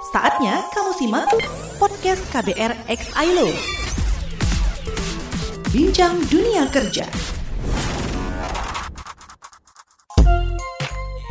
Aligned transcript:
Saatnya 0.00 0.64
kamu 0.72 0.96
simak 0.96 1.28
podcast 1.76 2.24
KBR 2.32 2.72
X 2.88 3.12
ILO. 3.20 3.52
Bincang 5.76 6.16
Dunia 6.32 6.64
Kerja. 6.72 7.04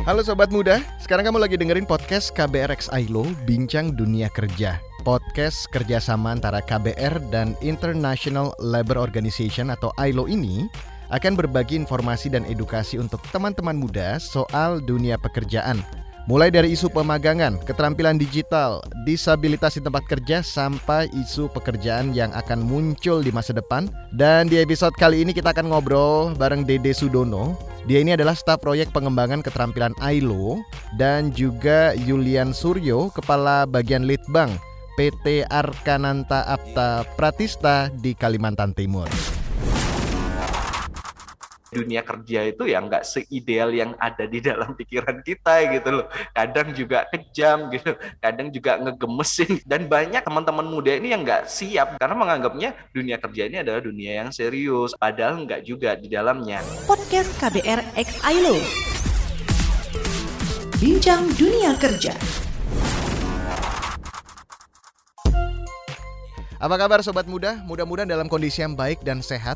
Halo 0.06 0.22
Sobat 0.22 0.54
Muda, 0.54 0.86
sekarang 1.02 1.34
kamu 1.34 1.42
lagi 1.42 1.58
dengerin 1.58 1.90
podcast 1.90 2.30
KBR 2.38 2.70
X 2.78 2.94
ILO, 2.94 3.26
Bincang 3.50 3.98
Dunia 3.98 4.30
Kerja. 4.30 4.78
Podcast 5.02 5.66
kerjasama 5.74 6.38
antara 6.38 6.62
KBR 6.62 7.26
dan 7.34 7.58
International 7.66 8.54
Labour 8.62 9.02
Organization 9.02 9.74
atau 9.74 9.90
ILO 9.98 10.30
ini 10.30 10.70
akan 11.10 11.34
berbagi 11.34 11.74
informasi 11.74 12.30
dan 12.30 12.46
edukasi 12.46 13.02
untuk 13.02 13.26
teman-teman 13.34 13.82
muda 13.82 14.22
soal 14.22 14.78
dunia 14.78 15.18
pekerjaan– 15.18 15.82
Mulai 16.30 16.54
dari 16.54 16.78
isu 16.78 16.94
pemagangan, 16.94 17.58
keterampilan 17.66 18.22
digital, 18.22 18.86
disabilitas 19.02 19.74
di 19.74 19.82
tempat 19.82 20.06
kerja, 20.06 20.46
sampai 20.46 21.10
isu 21.18 21.50
pekerjaan 21.50 22.14
yang 22.14 22.30
akan 22.38 22.62
muncul 22.62 23.26
di 23.26 23.34
masa 23.34 23.50
depan. 23.50 23.90
Dan 24.14 24.46
di 24.46 24.62
episode 24.62 24.94
kali 24.94 25.26
ini 25.26 25.34
kita 25.34 25.58
akan 25.58 25.74
ngobrol 25.74 26.38
bareng 26.38 26.70
Dede 26.70 26.94
Sudono. 26.94 27.58
Dia 27.90 28.06
ini 28.06 28.14
adalah 28.14 28.38
staf 28.38 28.62
proyek 28.62 28.94
pengembangan 28.94 29.42
keterampilan 29.42 29.98
ILO 30.06 30.62
dan 31.02 31.34
juga 31.34 31.98
Yulian 31.98 32.54
Suryo, 32.54 33.10
Kepala 33.10 33.66
Bagian 33.66 34.06
Litbang 34.06 34.54
PT 35.02 35.50
Arkananta 35.50 36.46
Apta 36.46 37.10
Pratista 37.18 37.90
di 37.90 38.14
Kalimantan 38.14 38.78
Timur 38.78 39.39
dunia 41.70 42.02
kerja 42.02 42.50
itu 42.50 42.66
ya 42.66 42.82
nggak 42.82 43.06
seideal 43.06 43.70
yang 43.74 43.94
ada 44.02 44.26
di 44.26 44.42
dalam 44.42 44.74
pikiran 44.74 45.22
kita 45.22 45.70
gitu 45.70 45.90
loh. 46.02 46.08
Kadang 46.34 46.74
juga 46.74 47.06
kejam 47.14 47.70
gitu, 47.74 47.94
kadang 48.18 48.50
juga 48.50 48.72
ngegemesin 48.82 49.62
dan 49.66 49.86
banyak 49.86 50.22
teman-teman 50.26 50.66
muda 50.66 50.98
ini 50.98 51.14
yang 51.14 51.22
nggak 51.22 51.46
siap 51.46 52.02
karena 52.02 52.16
menganggapnya 52.18 52.70
dunia 52.94 53.18
kerja 53.22 53.44
ini 53.46 53.58
adalah 53.62 53.82
dunia 53.82 54.26
yang 54.26 54.30
serius, 54.34 54.98
padahal 54.98 55.46
nggak 55.46 55.62
juga 55.66 55.94
di 55.96 56.10
dalamnya. 56.10 56.62
Podcast 56.90 57.30
KBR 57.38 57.82
X 57.98 58.20
ILO. 58.26 58.58
Bincang 60.80 61.28
dunia 61.36 61.76
kerja. 61.76 62.16
Apa 66.60 66.76
kabar 66.76 67.00
sobat 67.00 67.24
muda? 67.24 67.64
Mudah-mudahan 67.64 68.08
dalam 68.08 68.28
kondisi 68.28 68.60
yang 68.60 68.76
baik 68.76 69.00
dan 69.08 69.24
sehat 69.24 69.56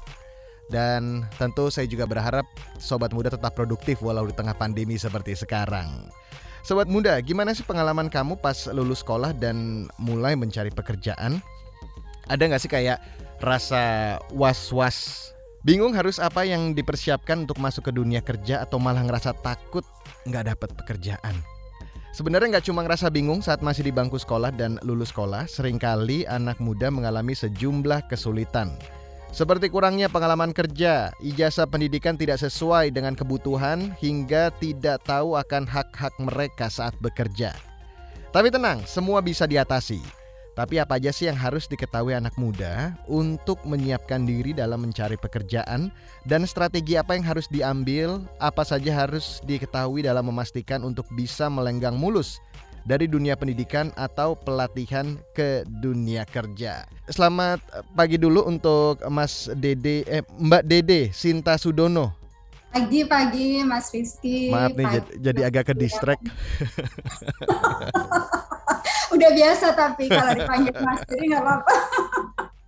dan 0.72 1.28
tentu 1.36 1.68
saya 1.68 1.90
juga 1.90 2.08
berharap 2.08 2.48
sobat 2.80 3.12
muda 3.12 3.34
tetap 3.34 3.52
produktif 3.58 4.00
walau 4.00 4.24
di 4.28 4.36
tengah 4.36 4.56
pandemi 4.56 4.96
seperti 4.96 5.36
sekarang. 5.36 6.08
Sobat 6.64 6.88
muda, 6.88 7.20
gimana 7.20 7.52
sih 7.52 7.68
pengalaman 7.68 8.08
kamu 8.08 8.40
pas 8.40 8.72
lulus 8.72 9.04
sekolah 9.04 9.36
dan 9.36 9.88
mulai 10.00 10.40
mencari 10.40 10.72
pekerjaan? 10.72 11.44
Ada 12.32 12.48
nggak 12.48 12.62
sih 12.64 12.72
kayak 12.72 13.04
rasa 13.44 14.16
was-was, 14.32 15.30
bingung 15.68 15.92
harus 15.92 16.24
apa 16.24 16.48
yang 16.48 16.72
dipersiapkan 16.72 17.44
untuk 17.44 17.60
masuk 17.60 17.92
ke 17.92 17.92
dunia 17.92 18.24
kerja 18.24 18.64
atau 18.64 18.80
malah 18.80 19.04
ngerasa 19.04 19.36
takut 19.44 19.84
nggak 20.24 20.56
dapat 20.56 20.70
pekerjaan? 20.80 21.36
Sebenarnya 22.16 22.56
nggak 22.56 22.68
cuma 22.72 22.88
ngerasa 22.88 23.12
bingung 23.12 23.44
saat 23.44 23.60
masih 23.60 23.84
di 23.84 23.92
bangku 23.92 24.16
sekolah 24.16 24.56
dan 24.56 24.80
lulus 24.88 25.12
sekolah, 25.12 25.44
sering 25.52 25.76
kali 25.76 26.24
anak 26.24 26.64
muda 26.64 26.88
mengalami 26.88 27.36
sejumlah 27.36 28.08
kesulitan 28.08 28.72
seperti 29.34 29.66
kurangnya 29.74 30.14
pengalaman 30.14 30.54
kerja, 30.54 31.10
ijazah 31.18 31.66
pendidikan 31.66 32.14
tidak 32.14 32.38
sesuai 32.38 32.94
dengan 32.94 33.18
kebutuhan 33.18 33.90
hingga 33.98 34.54
tidak 34.62 35.02
tahu 35.10 35.34
akan 35.34 35.66
hak-hak 35.66 36.14
mereka 36.22 36.70
saat 36.70 36.94
bekerja. 37.02 37.58
Tapi 38.30 38.54
tenang, 38.54 38.86
semua 38.86 39.26
bisa 39.26 39.50
diatasi. 39.50 39.98
Tapi 40.54 40.78
apa 40.78 41.02
aja 41.02 41.10
sih 41.10 41.26
yang 41.26 41.34
harus 41.34 41.66
diketahui 41.66 42.14
anak 42.14 42.38
muda 42.38 42.94
untuk 43.10 43.58
menyiapkan 43.66 44.22
diri 44.22 44.54
dalam 44.54 44.86
mencari 44.86 45.18
pekerjaan 45.18 45.90
dan 46.30 46.46
strategi 46.46 46.94
apa 46.94 47.18
yang 47.18 47.26
harus 47.26 47.50
diambil, 47.50 48.22
apa 48.38 48.62
saja 48.62 48.94
harus 48.94 49.42
diketahui 49.50 50.06
dalam 50.06 50.30
memastikan 50.30 50.86
untuk 50.86 51.10
bisa 51.18 51.50
melenggang 51.50 51.98
mulus 51.98 52.38
dari 52.84 53.08
dunia 53.08 53.40
pendidikan 53.40 53.96
atau 53.96 54.36
pelatihan 54.36 55.16
ke 55.32 55.64
dunia 55.68 56.28
kerja. 56.28 56.84
Selamat 57.08 57.64
pagi 57.96 58.20
dulu 58.20 58.44
untuk 58.44 59.00
Mas 59.08 59.48
Dede 59.56 60.04
eh, 60.08 60.24
Mbak 60.40 60.64
Dede 60.68 61.02
Sinta 61.16 61.56
Sudono. 61.56 62.12
Pagi 62.74 63.06
pagi 63.06 63.62
Mas 63.64 63.94
Rizky. 63.94 64.50
Maaf 64.50 64.74
nih 64.74 64.86
pagi. 64.86 65.00
jadi, 65.22 65.42
agak 65.46 65.72
ke 65.72 65.74
distract. 65.78 66.24
Udah 69.14 69.30
biasa 69.30 69.78
tapi 69.78 70.10
kalau 70.10 70.34
dipanggil 70.34 70.74
Mas 70.82 71.00
jadi 71.06 71.24
nggak 71.32 71.44
apa-apa. 71.46 71.74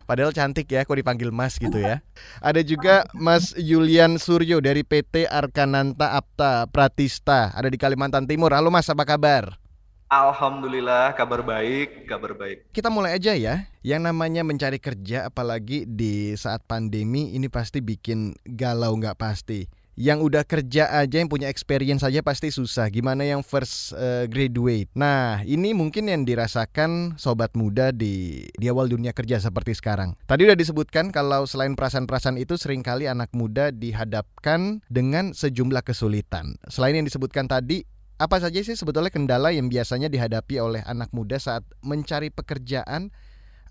Padahal 0.06 0.38
cantik 0.38 0.70
ya 0.70 0.86
kok 0.86 0.94
dipanggil 0.94 1.34
Mas 1.34 1.58
gitu 1.58 1.82
ya. 1.82 2.06
Ada 2.46 2.62
juga 2.62 3.10
Mas 3.18 3.58
Yulian 3.58 4.22
Suryo 4.22 4.62
dari 4.62 4.86
PT 4.86 5.26
Arkananta 5.26 6.14
Apta 6.14 6.70
Pratista 6.70 7.50
ada 7.58 7.66
di 7.66 7.82
Kalimantan 7.82 8.30
Timur. 8.30 8.54
Halo 8.54 8.70
Mas, 8.70 8.86
apa 8.86 9.02
kabar? 9.02 9.65
Alhamdulillah 10.06 11.18
kabar 11.18 11.42
baik, 11.42 12.06
kabar 12.06 12.38
baik. 12.38 12.70
Kita 12.70 12.94
mulai 12.94 13.18
aja 13.18 13.34
ya. 13.34 13.66
Yang 13.82 14.02
namanya 14.06 14.46
mencari 14.46 14.78
kerja 14.78 15.34
apalagi 15.34 15.90
di 15.90 16.38
saat 16.38 16.62
pandemi 16.62 17.34
ini 17.34 17.50
pasti 17.50 17.82
bikin 17.82 18.38
galau 18.46 18.94
nggak 19.02 19.18
pasti. 19.18 19.66
Yang 19.96 20.20
udah 20.28 20.44
kerja 20.44 20.92
aja 20.92 21.24
yang 21.24 21.32
punya 21.32 21.50
experience 21.50 22.04
saja 22.06 22.22
pasti 22.22 22.52
susah. 22.54 22.92
Gimana 22.92 23.26
yang 23.26 23.42
first 23.42 23.96
uh, 23.96 24.28
graduate? 24.30 24.92
Nah, 24.94 25.42
ini 25.42 25.72
mungkin 25.72 26.12
yang 26.12 26.22
dirasakan 26.28 27.16
sobat 27.18 27.56
muda 27.58 27.90
di 27.90 28.46
di 28.60 28.66
awal 28.70 28.92
dunia 28.92 29.16
kerja 29.16 29.42
seperti 29.42 29.74
sekarang. 29.74 30.14
Tadi 30.30 30.46
udah 30.46 30.60
disebutkan 30.60 31.10
kalau 31.16 31.48
selain 31.48 31.74
perasaan-perasaan 31.74 32.38
itu 32.38 32.60
sering 32.60 32.86
kali 32.86 33.08
anak 33.10 33.32
muda 33.34 33.72
dihadapkan 33.72 34.86
dengan 34.92 35.32
sejumlah 35.32 35.82
kesulitan. 35.82 36.60
Selain 36.68 36.94
yang 36.94 37.08
disebutkan 37.08 37.48
tadi, 37.48 37.88
apa 38.16 38.40
saja 38.40 38.60
sih 38.64 38.76
sebetulnya 38.80 39.12
kendala 39.12 39.52
yang 39.52 39.68
biasanya 39.68 40.08
dihadapi 40.08 40.56
oleh 40.64 40.82
anak 40.88 41.12
muda 41.12 41.36
saat 41.36 41.68
mencari 41.84 42.32
pekerjaan 42.32 43.12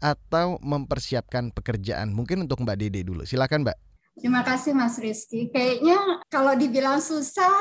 atau 0.05 0.61
mempersiapkan 0.61 1.49
pekerjaan? 1.53 2.13
Mungkin 2.13 2.45
untuk 2.45 2.61
Mbak 2.61 2.77
Dede 2.77 3.01
dulu. 3.05 3.25
Silakan, 3.25 3.65
Mbak. 3.65 3.77
Terima 4.15 4.47
kasih 4.47 4.77
Mas 4.77 5.01
Rizky. 5.01 5.51
Kayaknya 5.51 6.23
kalau 6.31 6.55
dibilang 6.55 7.03
susah, 7.03 7.57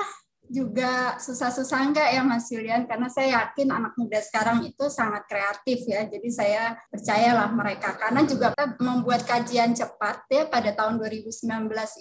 juga 0.53 1.17
susah-susah 1.17 1.89
enggak 1.89 2.13
ya 2.13 2.21
Mas 2.21 2.45
Yulian? 2.53 2.85
Karena 2.85 3.09
saya 3.09 3.41
yakin 3.41 3.73
anak 3.73 3.97
muda 3.97 4.21
sekarang 4.21 4.61
itu 4.61 4.85
sangat 4.93 5.25
kreatif 5.25 5.81
ya. 5.89 6.05
Jadi 6.05 6.29
saya 6.29 6.77
percayalah 6.93 7.49
mereka. 7.49 7.97
Karena 7.97 8.21
juga 8.21 8.53
kita 8.53 8.77
membuat 8.77 9.25
kajian 9.25 9.73
cepat 9.73 10.29
ya 10.29 10.45
pada 10.45 10.69
tahun 10.77 11.01
2019 11.01 11.41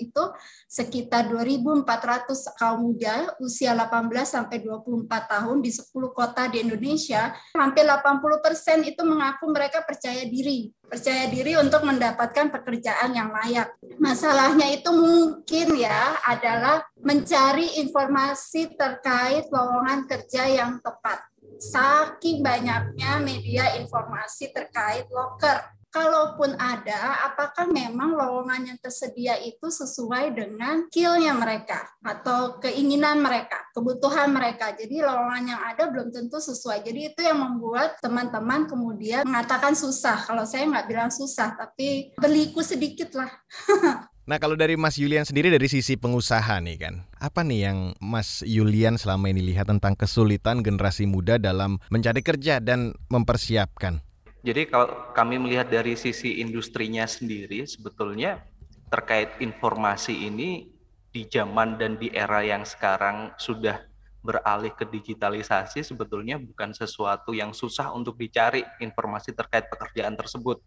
itu 0.04 0.24
sekitar 0.68 1.32
2.400 1.32 2.52
kaum 2.60 2.92
muda 2.92 3.32
usia 3.40 3.72
18 3.72 4.12
sampai 4.26 4.60
24 4.60 5.08
tahun 5.08 5.56
di 5.64 5.70
10 5.72 5.88
kota 6.12 6.50
di 6.50 6.60
Indonesia 6.60 7.32
hampir 7.56 7.86
80 7.88 8.44
persen 8.44 8.78
itu 8.84 9.00
mengaku 9.06 9.48
mereka 9.48 9.80
percaya 9.86 10.26
diri 10.26 10.68
percaya 10.92 11.24
diri 11.32 11.56
untuk 11.56 11.88
mendapatkan 11.88 12.52
pekerjaan 12.52 13.16
yang 13.16 13.32
layak. 13.32 13.72
Masalahnya 13.96 14.68
itu 14.76 14.92
mungkin 14.92 15.72
ya 15.80 16.20
adalah 16.20 16.84
mencari 17.00 17.80
informasi 17.80 18.76
terkait 18.76 19.48
lowongan 19.48 20.04
kerja 20.04 20.52
yang 20.52 20.84
tepat. 20.84 21.24
Saking 21.56 22.44
banyaknya 22.44 23.24
media 23.24 23.80
informasi 23.80 24.52
terkait 24.52 25.08
loker 25.08 25.81
kalaupun 25.92 26.56
ada, 26.56 27.28
apakah 27.28 27.68
memang 27.68 28.16
lowongan 28.16 28.72
yang 28.72 28.78
tersedia 28.80 29.36
itu 29.38 29.68
sesuai 29.68 30.32
dengan 30.32 30.88
skillnya 30.88 31.36
mereka 31.36 31.84
atau 32.00 32.56
keinginan 32.58 33.20
mereka, 33.20 33.68
kebutuhan 33.76 34.32
mereka. 34.32 34.72
Jadi 34.72 35.04
lowongan 35.04 35.44
yang 35.52 35.60
ada 35.60 35.92
belum 35.92 36.10
tentu 36.10 36.40
sesuai. 36.40 36.82
Jadi 36.82 37.12
itu 37.12 37.20
yang 37.20 37.38
membuat 37.38 38.00
teman-teman 38.00 38.64
kemudian 38.64 39.28
mengatakan 39.28 39.76
susah. 39.76 40.24
Kalau 40.24 40.48
saya 40.48 40.64
nggak 40.64 40.88
bilang 40.88 41.12
susah, 41.12 41.52
tapi 41.54 42.16
berliku 42.16 42.64
sedikit 42.64 43.12
lah. 43.14 43.30
Nah 44.22 44.38
kalau 44.38 44.54
dari 44.54 44.78
Mas 44.78 45.02
Yulian 45.02 45.26
sendiri 45.26 45.50
dari 45.50 45.66
sisi 45.66 45.98
pengusaha 45.98 46.62
nih 46.62 46.78
kan, 46.78 46.94
apa 47.18 47.42
nih 47.42 47.66
yang 47.66 47.78
Mas 47.98 48.46
Yulian 48.46 48.94
selama 48.94 49.26
ini 49.26 49.42
lihat 49.42 49.66
tentang 49.66 49.98
kesulitan 49.98 50.62
generasi 50.62 51.10
muda 51.10 51.42
dalam 51.42 51.82
mencari 51.90 52.22
kerja 52.22 52.62
dan 52.62 52.94
mempersiapkan? 53.10 53.98
Jadi 54.42 54.66
kalau 54.66 55.14
kami 55.14 55.38
melihat 55.38 55.70
dari 55.70 55.94
sisi 55.94 56.42
industrinya 56.42 57.06
sendiri, 57.06 57.62
sebetulnya 57.62 58.42
terkait 58.90 59.38
informasi 59.38 60.26
ini 60.26 60.66
di 61.14 61.22
zaman 61.30 61.78
dan 61.78 61.94
di 61.94 62.10
era 62.10 62.42
yang 62.42 62.66
sekarang 62.66 63.30
sudah 63.38 63.78
beralih 64.22 64.74
ke 64.74 64.82
digitalisasi 64.86 65.82
sebetulnya 65.86 66.38
bukan 66.42 66.74
sesuatu 66.74 67.34
yang 67.34 67.54
susah 67.54 67.94
untuk 67.94 68.18
dicari 68.18 68.66
informasi 68.82 69.30
terkait 69.30 69.70
pekerjaan 69.70 70.18
tersebut. 70.18 70.58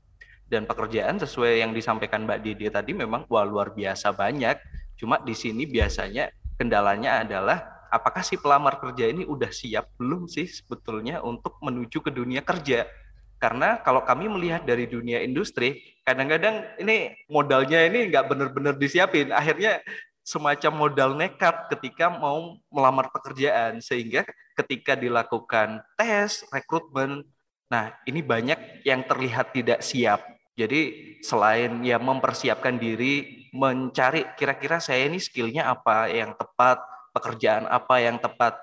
Dan 0.46 0.64
pekerjaan 0.70 1.20
sesuai 1.20 1.60
yang 1.66 1.76
disampaikan 1.76 2.24
Mbak 2.24 2.40
Didi 2.46 2.72
tadi 2.72 2.96
memang 2.96 3.28
wah 3.28 3.44
luar 3.44 3.76
biasa 3.76 4.16
banyak. 4.16 4.56
Cuma 4.96 5.20
di 5.20 5.36
sini 5.36 5.68
biasanya 5.68 6.32
kendalanya 6.56 7.28
adalah 7.28 7.90
apakah 7.92 8.24
si 8.24 8.40
pelamar 8.40 8.80
kerja 8.80 9.10
ini 9.10 9.28
udah 9.28 9.52
siap 9.52 10.00
belum 10.00 10.32
sih 10.32 10.48
sebetulnya 10.48 11.20
untuk 11.26 11.60
menuju 11.60 12.00
ke 12.00 12.12
dunia 12.14 12.40
kerja? 12.46 12.88
Karena 13.38 13.78
kalau 13.84 14.02
kami 14.02 14.32
melihat 14.32 14.64
dari 14.64 14.88
dunia 14.88 15.22
industri, 15.22 15.98
kadang-kadang 16.08 16.66
ini 16.80 17.14
modalnya 17.28 17.84
ini 17.86 18.10
nggak 18.10 18.26
benar-benar 18.32 18.76
disiapin. 18.80 19.30
Akhirnya 19.36 19.84
semacam 20.26 20.72
modal 20.74 21.10
nekat 21.14 21.70
ketika 21.78 22.10
mau 22.10 22.58
melamar 22.74 23.14
pekerjaan. 23.14 23.80
Sehingga 23.80 24.26
ketika 24.58 24.98
dilakukan 24.98 25.86
tes, 25.96 26.42
rekrutmen, 26.50 27.24
nah 27.70 27.94
ini 28.10 28.26
banyak 28.26 28.82
yang 28.88 29.06
terlihat 29.06 29.54
tidak 29.54 29.86
siap. 29.86 30.26
Jadi 30.56 31.16
selain 31.20 31.84
ya 31.84 32.00
mempersiapkan 32.00 32.80
diri, 32.80 33.46
mencari 33.52 34.24
kira-kira 34.40 34.80
saya 34.80 35.06
ini 35.06 35.20
skillnya 35.20 35.68
apa 35.68 36.08
yang 36.08 36.32
tepat, 36.36 36.80
pekerjaan 37.12 37.68
apa 37.68 38.00
yang 38.00 38.16
tepat, 38.20 38.56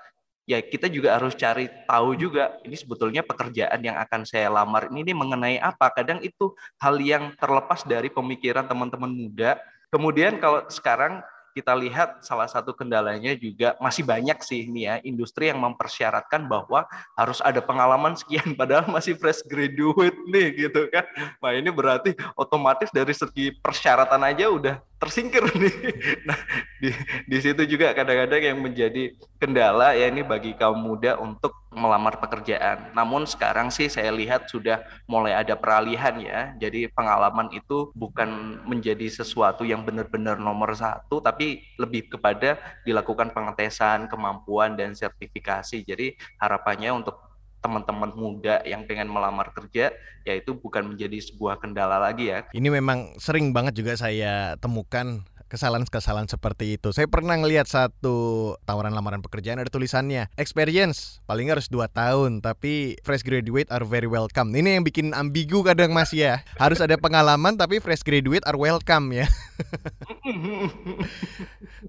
ya 0.49 0.59
kita 0.59 0.91
juga 0.91 1.15
harus 1.15 1.39
cari 1.39 1.71
tahu 1.87 2.19
juga 2.19 2.59
ini 2.67 2.75
sebetulnya 2.75 3.23
pekerjaan 3.23 3.79
yang 3.83 3.97
akan 3.99 4.27
saya 4.27 4.51
lamar 4.51 4.91
ini, 4.91 5.07
ini 5.07 5.13
mengenai 5.15 5.57
apa. 5.63 5.91
Kadang 5.95 6.23
itu 6.23 6.55
hal 6.83 6.99
yang 6.99 7.35
terlepas 7.39 7.87
dari 7.87 8.11
pemikiran 8.11 8.67
teman-teman 8.67 9.11
muda. 9.11 9.59
Kemudian 9.93 10.41
kalau 10.41 10.65
sekarang 10.73 11.21
kita 11.53 11.77
lihat 11.77 12.25
salah 12.25 12.49
satu 12.49 12.73
kendalanya 12.73 13.37
juga 13.37 13.77
masih 13.77 14.03
banyak 14.03 14.41
sih 14.41 14.65
ini 14.73 14.89
ya 14.89 14.97
industri 15.05 15.53
yang 15.53 15.61
mempersyaratkan 15.61 16.49
bahwa 16.49 16.89
harus 17.13 17.45
ada 17.45 17.61
pengalaman 17.61 18.17
sekian 18.17 18.55
padahal 18.59 18.89
masih 18.89 19.15
fresh 19.21 19.45
graduate 19.45 20.17
nih 20.33 20.69
gitu 20.69 20.89
kan. 20.89 21.05
Nah 21.45 21.53
ini 21.53 21.69
berarti 21.69 22.17
otomatis 22.35 22.89
dari 22.89 23.13
segi 23.13 23.53
persyaratan 23.61 24.21
aja 24.25 24.49
udah 24.49 24.81
tersingkir 25.03 25.43
nih. 25.59 25.75
Nah, 26.23 26.39
di 26.79 26.95
di 27.27 27.39
situ 27.43 27.67
juga 27.67 27.91
kadang-kadang 27.91 28.39
yang 28.39 28.59
menjadi 28.63 29.11
kendala 29.43 29.99
ya 29.99 30.07
ini 30.07 30.23
bagi 30.23 30.55
kaum 30.55 30.79
muda 30.79 31.19
untuk 31.19 31.51
melamar 31.75 32.23
pekerjaan. 32.23 32.95
Namun 32.95 33.27
sekarang 33.27 33.75
sih 33.75 33.91
saya 33.91 34.15
lihat 34.15 34.47
sudah 34.47 34.87
mulai 35.11 35.35
ada 35.35 35.59
peralihan 35.59 36.15
ya. 36.23 36.55
Jadi 36.55 36.87
pengalaman 36.95 37.51
itu 37.51 37.91
bukan 37.99 38.63
menjadi 38.63 39.11
sesuatu 39.11 39.67
yang 39.67 39.83
benar-benar 39.83 40.39
nomor 40.39 40.71
satu, 40.79 41.19
tapi 41.19 41.67
lebih 41.83 42.07
kepada 42.15 42.61
dilakukan 42.87 43.35
pengetesan 43.35 44.07
kemampuan 44.07 44.79
dan 44.79 44.95
sertifikasi. 44.95 45.83
Jadi 45.83 46.15
harapannya 46.39 46.95
untuk 46.95 47.32
teman-teman 47.63 48.11
muda 48.13 48.61
yang 48.67 48.85
pengen 48.91 49.07
melamar 49.07 49.55
kerja 49.55 49.95
yaitu 50.27 50.59
bukan 50.59 50.93
menjadi 50.93 51.23
sebuah 51.23 51.63
kendala 51.63 52.03
lagi 52.03 52.35
ya. 52.35 52.45
Ini 52.51 52.69
memang 52.69 53.15
sering 53.23 53.55
banget 53.55 53.79
juga 53.79 53.95
saya 53.95 54.59
temukan 54.59 55.23
kesalahan-kesalahan 55.53 56.33
seperti 56.33 56.81
itu. 56.81 56.97
Saya 56.97 57.05
pernah 57.13 57.37
ngelihat 57.37 57.69
satu 57.69 58.57
tawaran 58.65 58.97
lamaran 58.97 59.21
pekerjaan 59.21 59.61
ada 59.61 59.69
tulisannya 59.69 60.33
experience 60.41 61.21
paling 61.29 61.53
harus 61.53 61.69
2 61.69 61.93
tahun 61.93 62.41
tapi 62.41 62.97
fresh 63.05 63.21
graduate 63.21 63.69
are 63.69 63.85
very 63.85 64.09
welcome. 64.09 64.57
Ini 64.57 64.81
yang 64.81 64.85
bikin 64.89 65.13
ambigu 65.13 65.61
kadang 65.61 65.93
Mas 65.93 66.17
ya. 66.17 66.41
Harus 66.57 66.81
ada 66.81 66.97
pengalaman 66.97 67.61
tapi 67.61 67.85
fresh 67.85 68.01
graduate 68.01 68.49
are 68.49 68.57
welcome 68.57 69.13
ya. 69.13 69.29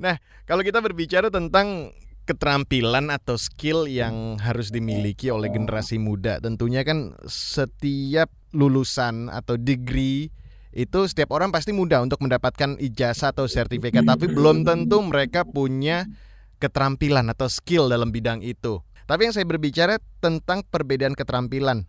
nah, 0.03 0.19
kalau 0.43 0.59
kita 0.59 0.83
berbicara 0.83 1.31
tentang 1.31 1.95
keterampilan 2.23 3.11
atau 3.11 3.35
skill 3.35 3.85
yang 3.85 4.39
harus 4.39 4.71
dimiliki 4.71 5.27
oleh 5.27 5.51
generasi 5.51 5.99
muda. 5.99 6.39
Tentunya 6.39 6.87
kan 6.87 7.15
setiap 7.27 8.31
lulusan 8.55 9.27
atau 9.27 9.59
degree 9.59 10.31
itu 10.73 10.99
setiap 11.05 11.29
orang 11.37 11.53
pasti 11.53 11.69
mudah 11.69 12.01
untuk 12.01 12.17
mendapatkan 12.25 12.81
ijazah 12.81 13.29
atau 13.29 13.45
sertifikat, 13.45 14.09
tapi 14.09 14.25
belum 14.25 14.65
tentu 14.65 15.05
mereka 15.05 15.45
punya 15.45 16.09
keterampilan 16.57 17.29
atau 17.29 17.45
skill 17.45 17.93
dalam 17.93 18.09
bidang 18.09 18.41
itu. 18.41 18.81
Tapi 19.05 19.29
yang 19.29 19.33
saya 19.35 19.45
berbicara 19.45 20.01
tentang 20.23 20.65
perbedaan 20.65 21.13
keterampilan. 21.13 21.85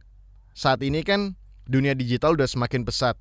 Saat 0.53 0.85
ini 0.85 1.01
kan 1.01 1.39
dunia 1.65 1.97
digital 1.97 2.37
udah 2.37 2.45
semakin 2.45 2.85
pesat 2.85 3.17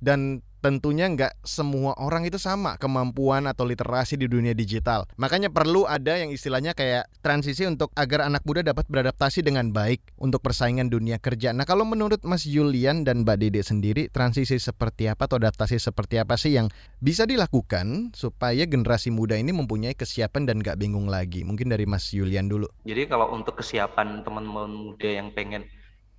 dan 0.00 0.40
tentunya 0.64 1.04
nggak 1.12 1.44
semua 1.44 1.92
orang 2.00 2.24
itu 2.24 2.40
sama 2.40 2.80
kemampuan 2.80 3.44
atau 3.44 3.68
literasi 3.68 4.16
di 4.16 4.24
dunia 4.24 4.56
digital. 4.56 5.04
Makanya 5.20 5.52
perlu 5.52 5.84
ada 5.84 6.16
yang 6.16 6.32
istilahnya 6.32 6.72
kayak 6.72 7.12
transisi 7.20 7.68
untuk 7.68 7.92
agar 7.92 8.24
anak 8.24 8.48
muda 8.48 8.64
dapat 8.64 8.88
beradaptasi 8.88 9.44
dengan 9.44 9.76
baik 9.76 10.00
untuk 10.16 10.40
persaingan 10.40 10.88
dunia 10.88 11.20
kerja. 11.20 11.52
Nah 11.52 11.68
kalau 11.68 11.84
menurut 11.84 12.24
Mas 12.24 12.48
Julian 12.48 13.04
dan 13.04 13.28
Mbak 13.28 13.36
Dede 13.44 13.60
sendiri, 13.60 14.08
transisi 14.08 14.56
seperti 14.56 15.12
apa 15.12 15.28
atau 15.28 15.36
adaptasi 15.36 15.76
seperti 15.76 16.16
apa 16.16 16.40
sih 16.40 16.56
yang 16.56 16.72
bisa 17.04 17.28
dilakukan 17.28 18.16
supaya 18.16 18.64
generasi 18.64 19.12
muda 19.12 19.36
ini 19.36 19.52
mempunyai 19.52 19.92
kesiapan 19.92 20.48
dan 20.48 20.64
nggak 20.64 20.80
bingung 20.80 21.12
lagi? 21.12 21.44
Mungkin 21.44 21.68
dari 21.68 21.84
Mas 21.84 22.08
Julian 22.08 22.48
dulu. 22.48 22.72
Jadi 22.88 23.04
kalau 23.04 23.36
untuk 23.36 23.60
kesiapan 23.60 24.24
teman-teman 24.24 24.72
muda 24.72 25.12
yang 25.12 25.28
pengen 25.36 25.68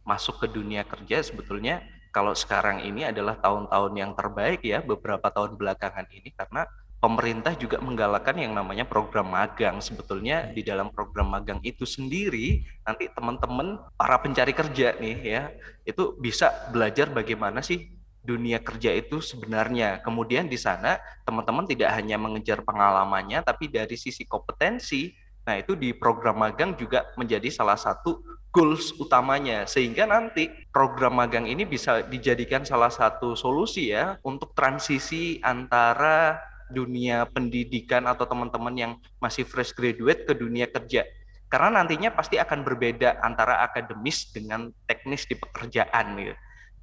masuk 0.05 0.37
ke 0.37 0.53
dunia 0.53 0.85
kerja 0.85 1.25
sebetulnya 1.25 1.81
kalau 2.15 2.31
sekarang 2.31 2.79
ini 2.79 3.03
adalah 3.03 3.35
tahun-tahun 3.43 3.91
yang 3.99 4.15
terbaik 4.15 4.63
ya 4.63 4.79
beberapa 4.79 5.27
tahun 5.27 5.59
belakangan 5.59 6.07
ini 6.15 6.31
karena 6.31 6.63
pemerintah 7.03 7.51
juga 7.59 7.83
menggalakkan 7.83 8.39
yang 8.39 8.55
namanya 8.55 8.87
program 8.87 9.35
magang. 9.35 9.83
Sebetulnya 9.83 10.47
di 10.47 10.63
dalam 10.63 10.95
program 10.95 11.35
magang 11.35 11.59
itu 11.59 11.83
sendiri 11.83 12.63
nanti 12.87 13.11
teman-teman 13.11 13.83
para 13.99 14.15
pencari 14.23 14.55
kerja 14.55 14.95
nih 14.95 15.17
ya 15.27 15.43
itu 15.83 16.15
bisa 16.15 16.71
belajar 16.71 17.11
bagaimana 17.11 17.59
sih 17.59 17.91
dunia 18.23 18.63
kerja 18.63 18.95
itu 18.95 19.19
sebenarnya. 19.19 19.99
Kemudian 19.99 20.47
di 20.47 20.55
sana 20.55 20.95
teman-teman 21.27 21.67
tidak 21.67 21.99
hanya 21.99 22.15
mengejar 22.15 22.63
pengalamannya 22.63 23.43
tapi 23.43 23.67
dari 23.67 23.99
sisi 23.99 24.23
kompetensi 24.23 25.11
Nah, 25.45 25.61
itu 25.61 25.77
di 25.77 25.93
program 25.93 26.41
magang 26.41 26.73
juga 26.73 27.05
menjadi 27.13 27.53
salah 27.53 27.77
satu 27.77 28.17
goals 28.55 28.95
utamanya 28.95 29.67
sehingga 29.67 30.07
nanti 30.07 30.47
program 30.71 31.19
magang 31.19 31.43
ini 31.43 31.67
bisa 31.67 32.07
dijadikan 32.07 32.63
salah 32.63 32.87
satu 32.87 33.35
solusi 33.35 33.91
ya 33.91 34.15
untuk 34.23 34.55
transisi 34.55 35.43
antara 35.43 36.39
dunia 36.71 37.27
pendidikan 37.27 38.07
atau 38.07 38.23
teman-teman 38.23 38.73
yang 38.73 38.91
masih 39.19 39.43
fresh 39.43 39.75
graduate 39.75 40.23
ke 40.23 40.33
dunia 40.33 40.71
kerja. 40.71 41.03
Karena 41.51 41.83
nantinya 41.83 42.09
pasti 42.15 42.39
akan 42.41 42.63
berbeda 42.65 43.21
antara 43.21 43.61
akademis 43.61 44.33
dengan 44.33 44.71
teknis 44.89 45.27
di 45.29 45.37
pekerjaan 45.37 46.15
gitu. 46.17 46.35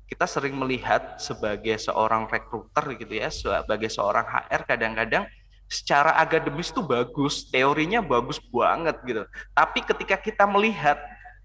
Kita 0.06 0.28
sering 0.28 0.54
melihat 0.54 1.16
sebagai 1.16 1.80
seorang 1.80 2.28
rekruter 2.28 3.00
gitu 3.00 3.16
ya, 3.16 3.32
sebagai 3.32 3.88
seorang 3.88 4.28
HR 4.28 4.62
kadang-kadang 4.68 5.24
secara 5.72 6.20
akademis 6.20 6.68
itu 6.68 6.84
bagus, 6.84 7.48
teorinya 7.48 8.04
bagus 8.04 8.36
banget 8.52 8.96
gitu. 9.08 9.24
Tapi 9.56 9.80
ketika 9.80 10.20
kita 10.20 10.44
melihat 10.44 11.00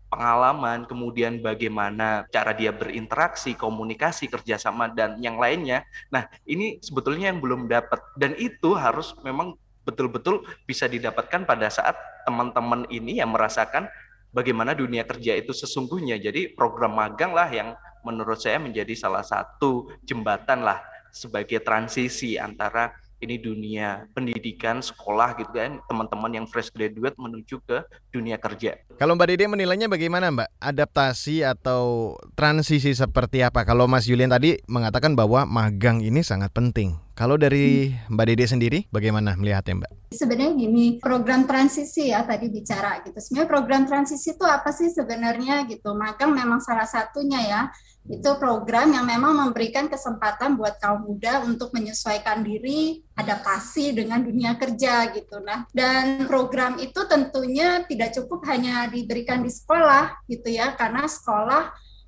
pengalaman, 0.07 0.87
kemudian 0.87 1.43
bagaimana 1.43 2.25
cara 2.31 2.55
dia 2.55 2.71
berinteraksi, 2.71 3.53
komunikasi, 3.53 4.31
kerjasama, 4.31 4.91
dan 4.91 5.19
yang 5.19 5.35
lainnya. 5.35 5.83
Nah, 6.09 6.27
ini 6.47 6.79
sebetulnya 6.79 7.31
yang 7.31 7.43
belum 7.43 7.67
dapat. 7.67 7.99
Dan 8.15 8.35
itu 8.39 8.73
harus 8.73 9.13
memang 9.21 9.55
betul-betul 9.87 10.43
bisa 10.67 10.87
didapatkan 10.87 11.47
pada 11.47 11.71
saat 11.71 11.95
teman-teman 12.27 12.83
ini 12.91 13.23
yang 13.23 13.31
merasakan 13.31 13.87
bagaimana 14.35 14.75
dunia 14.75 15.07
kerja 15.07 15.39
itu 15.39 15.55
sesungguhnya. 15.55 16.19
Jadi 16.19 16.51
program 16.51 16.99
magang 16.99 17.31
lah 17.31 17.47
yang 17.47 17.75
menurut 18.03 18.39
saya 18.39 18.59
menjadi 18.59 18.91
salah 18.95 19.23
satu 19.23 19.91
jembatan 20.03 20.63
lah 20.63 20.83
sebagai 21.11 21.63
transisi 21.63 22.35
antara 22.35 22.91
ini 23.17 23.41
dunia 23.41 24.05
pendidikan, 24.13 24.77
sekolah 24.77 25.33
gitu 25.41 25.49
kan, 25.57 25.81
teman-teman 25.89 26.31
yang 26.37 26.45
fresh 26.45 26.69
graduate 26.69 27.17
menuju 27.17 27.57
ke 27.65 27.81
dunia 28.13 28.37
kerja. 28.37 28.77
Kalau 28.97 29.13
Mbak 29.13 29.29
Dede 29.29 29.45
menilainya 29.45 29.85
bagaimana 29.85 30.33
Mbak? 30.33 30.57
Adaptasi 30.57 31.45
atau 31.45 32.17
transisi 32.33 32.97
seperti 32.97 33.45
apa? 33.45 33.61
Kalau 33.61 33.85
Mas 33.85 34.09
Julian 34.09 34.33
tadi 34.33 34.57
mengatakan 34.65 35.13
bahwa 35.13 35.45
magang 35.45 36.01
ini 36.01 36.25
sangat 36.25 36.49
penting. 36.49 36.97
Kalau 37.13 37.37
dari 37.37 37.93
hmm. 37.93 38.09
Mbak 38.09 38.25
Dede 38.25 38.45
sendiri, 38.49 38.79
bagaimana 38.89 39.37
melihatnya 39.37 39.85
Mbak? 39.85 40.17
Sebenarnya 40.17 40.53
gini, 40.57 40.97
program 40.97 41.45
transisi 41.45 42.09
ya 42.09 42.25
tadi 42.25 42.49
bicara 42.49 43.05
gitu. 43.05 43.21
Sebenarnya 43.21 43.49
program 43.53 43.85
transisi 43.85 44.33
itu 44.33 44.45
apa 44.49 44.73
sih 44.73 44.89
sebenarnya 44.89 45.69
gitu? 45.69 45.93
Magang 45.93 46.33
memang 46.33 46.57
salah 46.57 46.89
satunya 46.89 47.37
ya 47.45 47.61
itu 48.07 48.31
program 48.39 48.95
yang 48.95 49.03
memang 49.03 49.35
memberikan 49.35 49.91
kesempatan 49.91 50.55
buat 50.55 50.79
kaum 50.79 51.03
muda 51.03 51.43
untuk 51.43 51.75
menyesuaikan 51.75 52.39
diri, 52.39 53.03
adaptasi 53.19 53.91
dengan 53.91 54.23
dunia 54.23 54.55
kerja 54.55 55.11
gitu. 55.11 55.43
Nah, 55.43 55.67
dan 55.75 56.23
program 56.23 56.79
itu 56.79 57.03
tentunya 57.03 57.83
tidak 57.83 58.15
cukup 58.15 58.47
hanya 58.47 58.86
diberikan 58.89 59.43
di 59.43 59.51
sekolah 59.51 60.27
gitu 60.27 60.49
ya, 60.49 60.73
karena 60.73 61.05
sekolah 61.05 61.63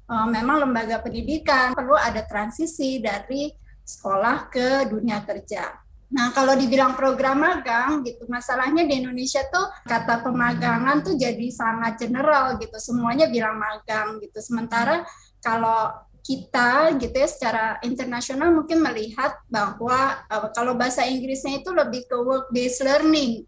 e, 0.07 0.15
memang 0.33 0.67
lembaga 0.67 0.99
pendidikan 1.03 1.77
perlu 1.77 1.95
ada 1.95 2.25
transisi 2.25 2.99
dari 2.99 3.51
sekolah 3.83 4.51
ke 4.51 4.87
dunia 4.89 5.21
kerja. 5.25 5.69
Nah, 6.09 6.33
kalau 6.33 6.57
dibilang 6.57 6.97
program 6.97 7.45
magang 7.45 8.01
gitu, 8.01 8.25
masalahnya 8.25 8.81
di 8.81 8.97
Indonesia 8.97 9.45
tuh 9.45 9.69
kata 9.85 10.25
pemagangan 10.25 11.05
tuh 11.05 11.13
jadi 11.13 11.47
sangat 11.53 12.01
general 12.01 12.57
gitu, 12.57 12.77
semuanya 12.81 13.29
bilang 13.29 13.61
magang 13.61 14.17
gitu. 14.17 14.41
Sementara 14.41 15.05
kalau 15.37 15.93
kita 16.25 16.93
gitu 16.97 17.15
ya 17.15 17.29
secara 17.29 17.65
internasional 17.81 18.53
mungkin 18.53 18.81
melihat 18.81 19.37
bahwa 19.49 20.21
uh, 20.29 20.49
kalau 20.53 20.77
bahasa 20.77 21.05
Inggrisnya 21.05 21.61
itu 21.61 21.69
lebih 21.73 22.05
ke 22.05 22.17
work 22.21 22.49
based 22.53 22.81
learning. 22.85 23.45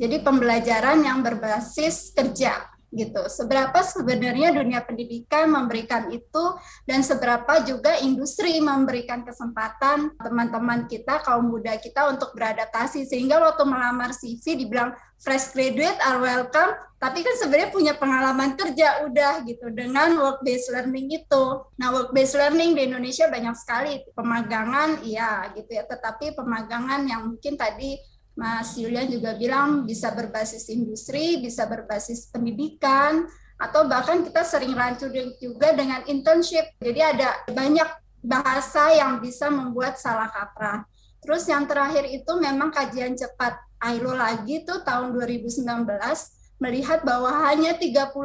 Jadi 0.00 0.16
pembelajaran 0.24 1.04
yang 1.04 1.20
berbasis 1.20 2.16
kerja 2.16 2.56
gitu. 2.90 3.22
Seberapa 3.30 3.78
sebenarnya 3.86 4.50
dunia 4.50 4.82
pendidikan 4.82 5.46
memberikan 5.46 6.10
itu 6.10 6.58
dan 6.88 7.06
seberapa 7.06 7.62
juga 7.62 8.00
industri 8.02 8.58
memberikan 8.58 9.22
kesempatan 9.22 10.18
teman-teman 10.18 10.90
kita 10.90 11.22
kaum 11.22 11.54
muda 11.54 11.78
kita 11.78 12.10
untuk 12.10 12.34
beradaptasi 12.34 13.06
sehingga 13.06 13.38
waktu 13.38 13.62
melamar 13.62 14.10
CV 14.10 14.66
dibilang 14.66 14.90
fresh 15.22 15.54
graduate 15.54 16.00
are 16.02 16.18
welcome 16.18 16.72
tapi 17.00 17.24
kan 17.24 17.32
sebenarnya 17.40 17.70
punya 17.72 17.92
pengalaman 17.96 18.60
kerja 18.60 19.08
udah 19.08 19.40
gitu 19.48 19.72
dengan 19.72 20.20
work 20.20 20.44
based 20.44 20.68
learning 20.68 21.08
itu. 21.08 21.44
Nah, 21.80 21.96
work 21.96 22.12
based 22.12 22.36
learning 22.36 22.76
di 22.76 22.84
Indonesia 22.92 23.24
banyak 23.32 23.56
sekali 23.56 24.04
pemagangan 24.12 25.00
iya 25.00 25.48
gitu 25.56 25.80
ya, 25.80 25.88
tetapi 25.88 26.36
pemagangan 26.36 27.08
yang 27.08 27.24
mungkin 27.24 27.56
tadi 27.56 27.96
Mas 28.40 28.72
Yulian 28.80 29.04
juga 29.12 29.36
bilang 29.36 29.84
bisa 29.84 30.08
berbasis 30.16 30.72
industri, 30.72 31.44
bisa 31.44 31.68
berbasis 31.68 32.32
pendidikan, 32.32 33.28
atau 33.60 33.84
bahkan 33.84 34.24
kita 34.24 34.40
sering 34.48 34.72
rancu 34.72 35.12
juga 35.36 35.76
dengan 35.76 36.00
internship. 36.08 36.64
Jadi 36.80 37.00
ada 37.04 37.36
banyak 37.52 37.84
bahasa 38.24 38.96
yang 38.96 39.20
bisa 39.20 39.52
membuat 39.52 40.00
salah 40.00 40.32
kaprah. 40.32 40.88
Terus 41.20 41.44
yang 41.52 41.68
terakhir 41.68 42.08
itu 42.08 42.32
memang 42.40 42.72
kajian 42.72 43.12
cepat 43.12 43.60
ILO 43.92 44.16
lagi 44.16 44.64
tuh 44.64 44.80
tahun 44.80 45.12
2019 45.12 45.60
melihat 46.64 47.04
bahwa 47.04 47.44
hanya 47.44 47.76
35 47.76 48.16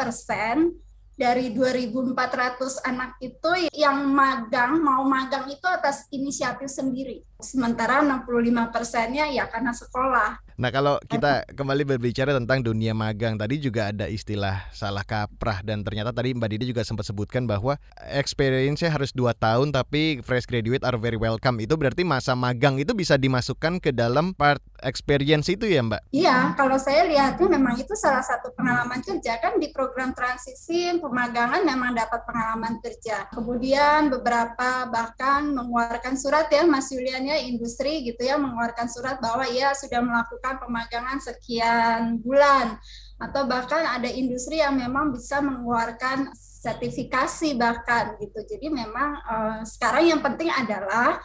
persen 0.00 0.72
dari 1.12 1.52
2.400 1.52 2.88
anak 2.88 3.20
itu 3.20 3.68
yang 3.76 4.00
magang, 4.08 4.80
mau 4.80 5.04
magang 5.04 5.44
itu 5.52 5.68
atas 5.68 6.08
inisiatif 6.08 6.72
sendiri. 6.72 7.27
Sementara 7.38 8.02
65 8.02 8.74
persennya 8.74 9.30
ya 9.30 9.46
karena 9.46 9.70
sekolah. 9.70 10.42
Nah 10.58 10.74
kalau 10.74 10.98
kita 11.06 11.46
kembali 11.54 11.86
berbicara 11.86 12.34
tentang 12.34 12.66
dunia 12.66 12.90
magang 12.90 13.38
tadi 13.38 13.62
juga 13.62 13.94
ada 13.94 14.10
istilah 14.10 14.66
salah 14.74 15.06
kaprah 15.06 15.62
dan 15.62 15.86
ternyata 15.86 16.10
tadi 16.10 16.34
Mbak 16.34 16.50
Didi 16.50 16.74
juga 16.74 16.82
sempat 16.82 17.06
sebutkan 17.06 17.46
bahwa 17.46 17.78
experience-nya 18.10 18.90
harus 18.90 19.14
dua 19.14 19.38
tahun 19.38 19.70
tapi 19.70 20.18
fresh 20.26 20.50
graduate 20.50 20.82
are 20.82 20.98
very 20.98 21.14
welcome 21.14 21.62
itu 21.62 21.78
berarti 21.78 22.02
masa 22.02 22.34
magang 22.34 22.74
itu 22.82 22.90
bisa 22.90 23.14
dimasukkan 23.14 23.78
ke 23.78 23.94
dalam 23.94 24.34
part 24.34 24.58
experience 24.82 25.46
itu 25.46 25.70
ya 25.70 25.78
Mbak? 25.86 26.10
Iya 26.10 26.58
kalau 26.58 26.74
saya 26.74 27.06
lihatnya 27.06 27.54
memang 27.54 27.78
itu 27.78 27.94
salah 27.94 28.26
satu 28.26 28.50
pengalaman 28.58 28.98
kerja 28.98 29.38
kan 29.38 29.62
di 29.62 29.70
program 29.70 30.10
transisi 30.10 30.90
pemagangan 30.98 31.62
memang 31.62 31.94
dapat 31.94 32.26
pengalaman 32.26 32.82
kerja. 32.82 33.30
Kemudian 33.30 34.10
beberapa 34.10 34.90
bahkan 34.90 35.54
mengeluarkan 35.54 36.18
surat 36.18 36.50
ya 36.50 36.66
Mas 36.66 36.90
Yulian 36.90 37.27
ya 37.28 37.36
industri 37.44 38.02
gitu 38.08 38.24
ya 38.24 38.40
mengeluarkan 38.40 38.88
surat 38.88 39.20
bahwa 39.20 39.44
ia 39.46 39.76
sudah 39.76 40.00
melakukan 40.00 40.56
pemagangan 40.58 41.20
sekian 41.20 42.18
bulan 42.24 42.80
atau 43.18 43.44
bahkan 43.44 43.84
ada 43.84 44.08
industri 44.08 44.62
yang 44.62 44.78
memang 44.78 45.12
bisa 45.12 45.42
mengeluarkan 45.44 46.32
sertifikasi 46.34 47.54
bahkan 47.58 48.16
gitu. 48.22 48.40
Jadi 48.46 48.66
memang 48.72 49.20
uh, 49.26 49.60
sekarang 49.66 50.08
yang 50.08 50.20
penting 50.22 50.48
adalah 50.48 51.18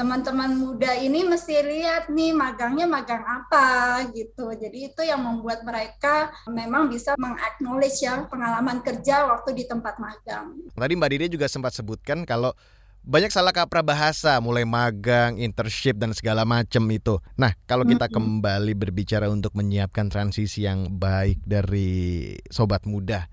teman-teman 0.00 0.56
muda 0.56 0.96
ini 0.96 1.28
mesti 1.28 1.60
lihat 1.60 2.08
nih 2.08 2.32
magangnya 2.32 2.88
magang 2.88 3.20
apa 3.20 4.00
gitu. 4.16 4.48
Jadi 4.56 4.88
itu 4.88 5.00
yang 5.04 5.20
membuat 5.20 5.60
mereka 5.60 6.32
memang 6.48 6.88
bisa 6.88 7.12
mengaknowledge 7.20 8.00
ya 8.00 8.24
pengalaman 8.24 8.80
kerja 8.80 9.28
waktu 9.28 9.60
di 9.60 9.64
tempat 9.68 10.00
magang. 10.00 10.56
Tadi 10.72 10.94
Mbak 10.96 11.10
Didi 11.12 11.26
juga 11.36 11.52
sempat 11.52 11.76
sebutkan 11.76 12.24
kalau 12.24 12.56
banyak 13.00 13.32
salah 13.32 13.50
kaprah 13.50 13.82
bahasa, 13.82 14.36
mulai 14.38 14.68
magang, 14.68 15.40
internship 15.40 15.96
dan 15.96 16.12
segala 16.12 16.44
macam 16.44 16.84
itu. 16.92 17.18
Nah, 17.34 17.56
kalau 17.64 17.88
kita 17.88 18.12
kembali 18.12 18.76
berbicara 18.76 19.32
untuk 19.32 19.56
menyiapkan 19.56 20.12
transisi 20.12 20.68
yang 20.68 21.00
baik 21.00 21.40
dari 21.42 22.36
sobat 22.52 22.84
muda 22.84 23.26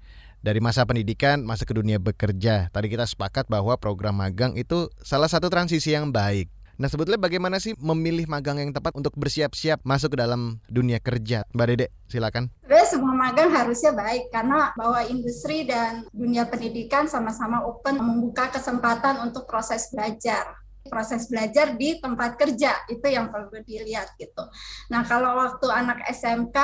dari 0.48 0.64
masa 0.64 0.88
pendidikan 0.88 1.44
masuk 1.44 1.74
ke 1.74 1.76
dunia 1.76 2.00
bekerja. 2.00 2.72
Tadi 2.72 2.88
kita 2.88 3.04
sepakat 3.04 3.52
bahwa 3.52 3.76
program 3.76 4.22
magang 4.22 4.56
itu 4.56 4.88
salah 5.04 5.28
satu 5.28 5.52
transisi 5.52 5.92
yang 5.92 6.14
baik. 6.16 6.48
Nah 6.78 6.86
sebetulnya 6.86 7.18
bagaimana 7.18 7.58
sih 7.58 7.74
memilih 7.82 8.30
magang 8.30 8.62
yang 8.62 8.70
tepat 8.70 8.94
untuk 8.94 9.18
bersiap-siap 9.18 9.82
masuk 9.82 10.14
ke 10.14 10.18
dalam 10.22 10.62
dunia 10.70 11.02
kerja? 11.02 11.42
Mbak 11.50 11.66
Dede, 11.74 11.88
silakan. 12.06 12.54
Sebenarnya 12.62 12.88
semua 12.88 13.14
magang 13.18 13.50
harusnya 13.50 13.92
baik 13.98 14.30
karena 14.30 14.70
bahwa 14.78 15.02
industri 15.10 15.66
dan 15.66 16.06
dunia 16.14 16.46
pendidikan 16.46 17.10
sama-sama 17.10 17.66
open 17.66 17.98
membuka 17.98 18.54
kesempatan 18.54 19.26
untuk 19.26 19.50
proses 19.50 19.90
belajar 19.90 20.54
proses 20.88 21.28
belajar 21.28 21.76
di 21.76 22.00
tempat 22.00 22.40
kerja 22.40 22.88
itu 22.88 23.04
yang 23.04 23.28
perlu 23.28 23.60
dilihat 23.60 24.16
gitu. 24.16 24.48
Nah 24.88 25.04
kalau 25.04 25.36
waktu 25.36 25.68
anak 25.68 26.00
SMK, 26.08 26.58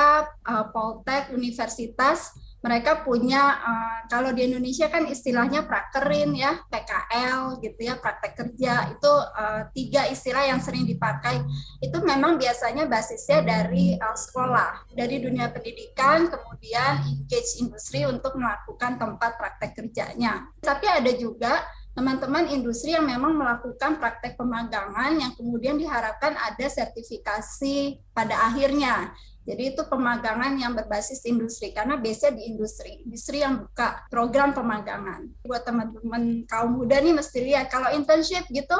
uh, 0.48 0.64
Poltek, 0.72 1.30
universitas 1.36 2.32
mereka 2.64 3.04
punya 3.04 3.60
uh, 3.60 4.00
kalau 4.08 4.32
di 4.32 4.48
Indonesia 4.48 4.88
kan 4.88 5.04
istilahnya 5.04 5.68
prakerin 5.68 6.32
ya 6.32 6.64
PKL 6.72 7.60
gitu 7.60 7.80
ya 7.84 8.00
praktek 8.00 8.32
kerja. 8.32 8.88
Itu 8.88 9.12
uh, 9.12 9.68
tiga 9.76 10.08
istilah 10.08 10.48
yang 10.48 10.64
sering 10.64 10.88
dipakai. 10.88 11.44
Itu 11.84 12.00
memang 12.00 12.40
biasanya 12.40 12.88
basisnya 12.88 13.44
dari 13.44 14.00
uh, 14.00 14.16
sekolah 14.16 14.96
dari 14.96 15.20
dunia 15.20 15.52
pendidikan 15.52 16.32
kemudian 16.32 17.04
engage 17.04 17.60
industri 17.60 18.08
untuk 18.08 18.32
melakukan 18.40 18.96
tempat 18.96 19.36
praktek 19.36 19.76
kerjanya. 19.76 20.48
Tapi 20.64 20.88
ada 20.88 21.12
juga 21.12 21.60
teman-teman 21.92 22.48
industri 22.48 22.96
yang 22.96 23.06
memang 23.06 23.38
melakukan 23.38 24.02
praktek 24.02 24.40
pemagangan 24.40 25.14
yang 25.14 25.32
kemudian 25.36 25.78
diharapkan 25.78 26.34
ada 26.34 26.66
sertifikasi 26.66 28.02
pada 28.10 28.50
akhirnya 28.50 29.14
jadi 29.44 29.76
itu 29.76 29.84
pemagangan 29.84 30.56
yang 30.56 30.72
berbasis 30.72 31.20
industri 31.28 31.76
karena 31.76 32.00
biasanya 32.00 32.40
di 32.40 32.42
industri, 32.48 33.04
industri 33.04 33.44
yang 33.44 33.60
buka 33.68 34.08
program 34.08 34.56
pemagangan. 34.56 35.28
Buat 35.44 35.68
teman-teman 35.68 36.48
kaum 36.48 36.80
muda 36.80 36.96
nih 36.96 37.12
mesti 37.12 37.44
lihat 37.44 37.68
kalau 37.68 37.92
internship 37.92 38.48
gitu 38.48 38.76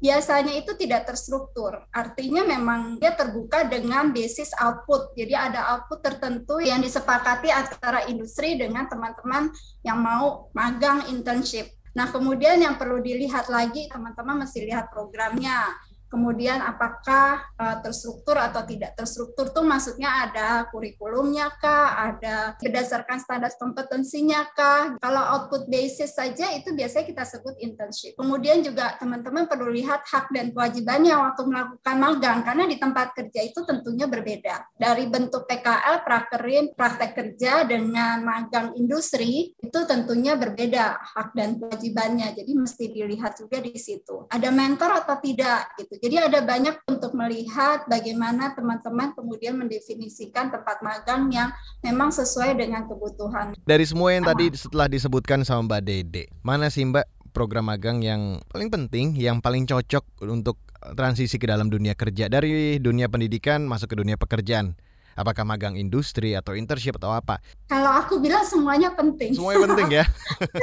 biasanya 0.00 0.56
itu 0.56 0.72
tidak 0.76 1.04
terstruktur. 1.08 1.84
Artinya 1.92 2.48
memang 2.48 2.96
dia 2.96 3.12
terbuka 3.12 3.68
dengan 3.68 4.08
basis 4.08 4.56
output. 4.56 5.12
Jadi 5.20 5.36
ada 5.36 5.76
output 5.76 6.00
tertentu 6.00 6.64
yang 6.64 6.80
disepakati 6.80 7.52
antara 7.52 8.08
industri 8.08 8.56
dengan 8.56 8.88
teman-teman 8.88 9.52
yang 9.84 10.00
mau 10.00 10.48
magang 10.56 11.04
internship. 11.12 11.76
Nah, 11.96 12.12
kemudian 12.12 12.60
yang 12.60 12.76
perlu 12.76 13.00
dilihat 13.00 13.48
lagi 13.48 13.88
teman-teman 13.88 14.44
mesti 14.44 14.68
lihat 14.68 14.92
programnya 14.92 15.64
kemudian 16.06 16.62
apakah 16.62 17.42
uh, 17.58 17.76
terstruktur 17.82 18.38
atau 18.38 18.62
tidak 18.62 18.94
terstruktur 18.94 19.50
tuh 19.50 19.66
maksudnya 19.66 20.28
ada 20.28 20.66
kurikulumnya 20.70 21.50
kah, 21.58 22.12
ada 22.12 22.54
berdasarkan 22.58 23.18
standar 23.20 23.52
kompetensinya 23.58 24.46
kah. 24.54 24.96
Kalau 25.02 25.22
output 25.36 25.66
basis 25.66 26.14
saja 26.14 26.52
itu 26.54 26.72
biasanya 26.72 27.06
kita 27.06 27.24
sebut 27.26 27.54
internship. 27.58 28.14
Kemudian 28.16 28.62
juga 28.62 28.94
teman-teman 28.96 29.50
perlu 29.50 29.72
lihat 29.74 30.06
hak 30.06 30.30
dan 30.30 30.54
kewajibannya 30.54 31.14
waktu 31.16 31.42
melakukan 31.46 31.96
magang 31.96 32.38
karena 32.46 32.64
di 32.68 32.76
tempat 32.78 33.12
kerja 33.16 33.40
itu 33.42 33.60
tentunya 33.66 34.06
berbeda. 34.06 34.76
Dari 34.76 35.04
bentuk 35.10 35.44
PKL, 35.48 36.06
prakerin, 36.06 36.72
praktek 36.72 37.12
kerja 37.16 37.66
dengan 37.66 38.22
magang 38.22 38.76
industri 38.78 39.56
itu 39.58 39.78
tentunya 39.88 40.38
berbeda 40.38 41.00
hak 41.16 41.34
dan 41.34 41.58
kewajibannya. 41.58 42.36
Jadi 42.36 42.52
mesti 42.54 42.84
dilihat 42.92 43.40
juga 43.40 43.58
di 43.58 43.74
situ. 43.76 44.28
Ada 44.30 44.48
mentor 44.52 45.04
atau 45.04 45.16
tidak 45.20 45.74
gitu. 45.80 45.95
Jadi 46.00 46.16
ada 46.20 46.40
banyak 46.44 46.76
untuk 46.88 47.12
melihat 47.16 47.88
bagaimana 47.88 48.52
teman-teman 48.52 49.16
kemudian 49.16 49.56
mendefinisikan 49.56 50.52
tempat 50.52 50.80
magang 50.84 51.28
yang 51.32 51.50
memang 51.80 52.12
sesuai 52.12 52.56
dengan 52.56 52.84
kebutuhan. 52.84 53.56
Dari 53.64 53.84
semua 53.88 54.12
yang 54.12 54.24
tadi 54.28 54.52
setelah 54.54 54.86
disebutkan 54.90 55.42
sama 55.42 55.72
Mbak 55.72 55.80
Dede, 55.84 56.24
mana 56.44 56.68
sih 56.68 56.84
Mbak 56.84 57.32
program 57.36 57.68
magang 57.68 58.00
yang 58.00 58.40
paling 58.48 58.72
penting, 58.72 59.12
yang 59.16 59.44
paling 59.44 59.68
cocok 59.68 60.24
untuk 60.24 60.56
transisi 60.96 61.36
ke 61.40 61.44
dalam 61.48 61.68
dunia 61.68 61.96
kerja 61.98 62.30
dari 62.30 62.78
dunia 62.78 63.10
pendidikan 63.10 63.64
masuk 63.68 63.92
ke 63.92 63.96
dunia 63.98 64.16
pekerjaan? 64.16 64.78
Apakah 65.16 65.48
magang 65.48 65.80
industri 65.80 66.36
atau 66.36 66.52
internship 66.52 67.00
atau 67.00 67.08
apa? 67.08 67.40
Kalau 67.64 67.88
aku 67.88 68.20
bilang 68.20 68.44
semuanya 68.44 68.92
penting. 68.92 69.32
Semuanya 69.32 69.64
penting 69.64 69.88
ya. 69.88 70.04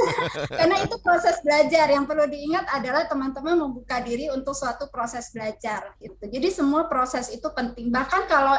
Karena 0.61 0.77
itu 0.85 0.95
proses 1.01 1.41
belajar 1.41 1.89
yang 1.89 2.05
perlu 2.05 2.29
diingat 2.29 2.69
adalah 2.69 3.09
teman-teman 3.09 3.57
membuka 3.57 3.97
diri 4.05 4.29
untuk 4.29 4.53
suatu 4.53 4.85
proses 4.93 5.33
belajar 5.33 5.97
gitu. 5.97 6.29
Jadi 6.29 6.53
semua 6.53 6.85
proses 6.85 7.33
itu 7.33 7.49
penting. 7.49 7.89
Bahkan 7.89 8.29
kalau 8.29 8.53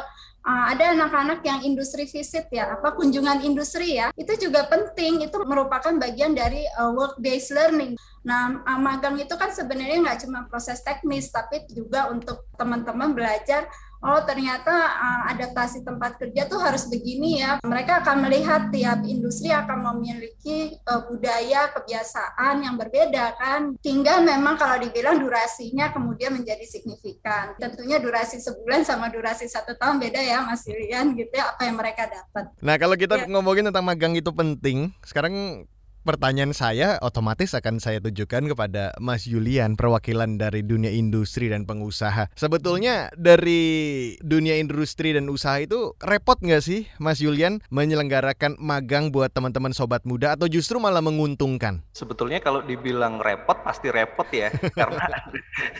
uh, 0.44 0.64
ada 0.74 0.98
anak-anak 0.98 1.46
yang 1.46 1.62
industri 1.62 2.10
visit 2.10 2.50
ya, 2.50 2.74
apa 2.74 2.90
kunjungan 2.98 3.46
industri 3.46 3.94
ya, 3.94 4.10
itu 4.18 4.50
juga 4.50 4.66
penting. 4.66 5.24
Itu 5.24 5.46
merupakan 5.46 5.94
bagian 5.94 6.34
dari 6.34 6.66
uh, 6.74 6.90
work 6.90 7.22
based 7.22 7.54
learning. 7.54 7.94
Nah, 8.26 8.66
uh, 8.66 8.80
magang 8.80 9.14
itu 9.20 9.38
kan 9.38 9.54
sebenarnya 9.54 10.02
nggak 10.02 10.26
cuma 10.26 10.42
proses 10.50 10.82
teknis, 10.82 11.30
tapi 11.30 11.64
juga 11.70 12.10
untuk 12.10 12.50
teman-teman 12.58 13.14
belajar 13.14 13.70
oh 14.04 14.20
ternyata 14.28 14.70
uh, 14.70 15.22
adaptasi 15.32 15.80
tempat 15.82 16.20
kerja 16.20 16.44
tuh 16.44 16.60
harus 16.60 16.86
begini 16.86 17.40
ya. 17.40 17.56
Mereka 17.64 18.04
akan 18.04 18.28
melihat 18.28 18.68
tiap 18.68 19.00
industri 19.08 19.48
akan 19.48 19.92
memiliki 19.92 20.76
uh, 20.84 21.08
budaya 21.08 21.72
kebiasaan 21.72 22.62
yang 22.62 22.76
berbeda 22.76 23.34
kan. 23.40 23.74
Tinggal 23.80 24.20
memang 24.20 24.60
kalau 24.60 24.76
dibilang 24.76 25.16
durasinya 25.16 25.90
kemudian 25.90 26.36
menjadi 26.36 26.62
signifikan. 26.68 27.56
Tentunya 27.56 27.96
durasi 27.98 28.38
sebulan 28.38 28.84
sama 28.84 29.08
durasi 29.08 29.48
satu 29.48 29.72
tahun 29.80 29.98
beda 29.98 30.20
ya 30.20 30.44
Mas 30.44 30.68
Yulian 30.68 31.16
gitu 31.16 31.32
ya 31.32 31.56
apa 31.56 31.64
yang 31.64 31.76
mereka 31.80 32.04
dapat. 32.06 32.52
Nah 32.60 32.76
kalau 32.76 32.94
kita 32.94 33.24
ya. 33.24 33.26
ngomongin 33.26 33.72
tentang 33.72 33.86
magang 33.88 34.14
itu 34.14 34.30
penting, 34.30 34.92
sekarang 35.00 35.64
pertanyaan 36.04 36.52
saya 36.52 37.00
otomatis 37.00 37.56
akan 37.56 37.80
saya 37.80 37.98
tujukan 37.98 38.52
kepada 38.52 38.92
Mas 39.00 39.24
Julian, 39.24 39.74
perwakilan 39.74 40.36
dari 40.36 40.60
dunia 40.60 40.92
industri 40.92 41.48
dan 41.48 41.64
pengusaha. 41.64 42.28
Sebetulnya 42.36 43.08
dari 43.16 44.12
dunia 44.20 44.60
industri 44.60 45.16
dan 45.16 45.32
usaha 45.32 45.56
itu 45.56 45.96
repot 46.04 46.36
nggak 46.36 46.60
sih 46.62 46.84
Mas 47.00 47.24
Julian 47.24 47.64
menyelenggarakan 47.72 48.60
magang 48.60 49.08
buat 49.08 49.32
teman-teman 49.32 49.72
sobat 49.72 50.04
muda 50.04 50.36
atau 50.36 50.44
justru 50.44 50.76
malah 50.76 51.00
menguntungkan? 51.00 51.80
Sebetulnya 51.96 52.44
kalau 52.44 52.60
dibilang 52.60 53.24
repot 53.24 53.64
pasti 53.64 53.88
repot 53.88 54.28
ya, 54.28 54.52
karena 54.78 55.08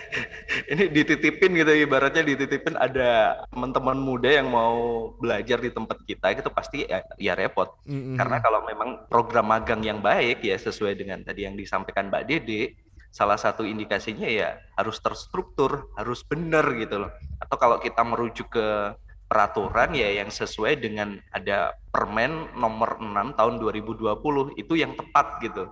ini 0.72 0.88
dititipin 0.88 1.52
gitu 1.52 1.72
ibaratnya 1.84 2.24
dititipin 2.24 2.80
ada 2.80 3.44
teman-teman 3.52 4.00
muda 4.00 4.32
yang 4.32 4.48
mau 4.48 5.12
belajar 5.20 5.60
di 5.60 5.68
tempat 5.68 6.00
kita 6.08 6.32
itu 6.32 6.48
pasti 6.48 6.88
ya, 6.88 7.04
ya 7.20 7.36
repot. 7.36 7.76
Mm 7.84 8.00
-hmm. 8.00 8.16
Karena 8.16 8.36
kalau 8.40 8.64
memang 8.64 9.04
program 9.12 9.52
magang 9.52 9.84
yang 9.84 10.00
baik 10.00 10.13
baik 10.14 10.46
ya 10.46 10.54
sesuai 10.54 10.94
dengan 10.94 11.26
tadi 11.26 11.42
yang 11.42 11.58
disampaikan 11.58 12.06
Mbak 12.06 12.24
Dede, 12.30 12.78
salah 13.10 13.34
satu 13.34 13.66
indikasinya 13.66 14.30
ya 14.30 14.62
harus 14.78 15.02
terstruktur, 15.02 15.90
harus 15.98 16.22
benar 16.22 16.70
gitu 16.78 17.02
loh. 17.02 17.10
Atau 17.42 17.58
kalau 17.58 17.82
kita 17.82 18.06
merujuk 18.06 18.54
ke 18.54 18.94
peraturan 19.26 19.90
ya 19.98 20.22
yang 20.22 20.30
sesuai 20.30 20.78
dengan 20.78 21.18
ada 21.34 21.74
Permen 21.90 22.54
nomor 22.54 23.02
6 23.02 23.38
tahun 23.38 23.54
2020 23.58 24.54
itu 24.54 24.74
yang 24.78 24.94
tepat 24.94 25.42
gitu. 25.42 25.70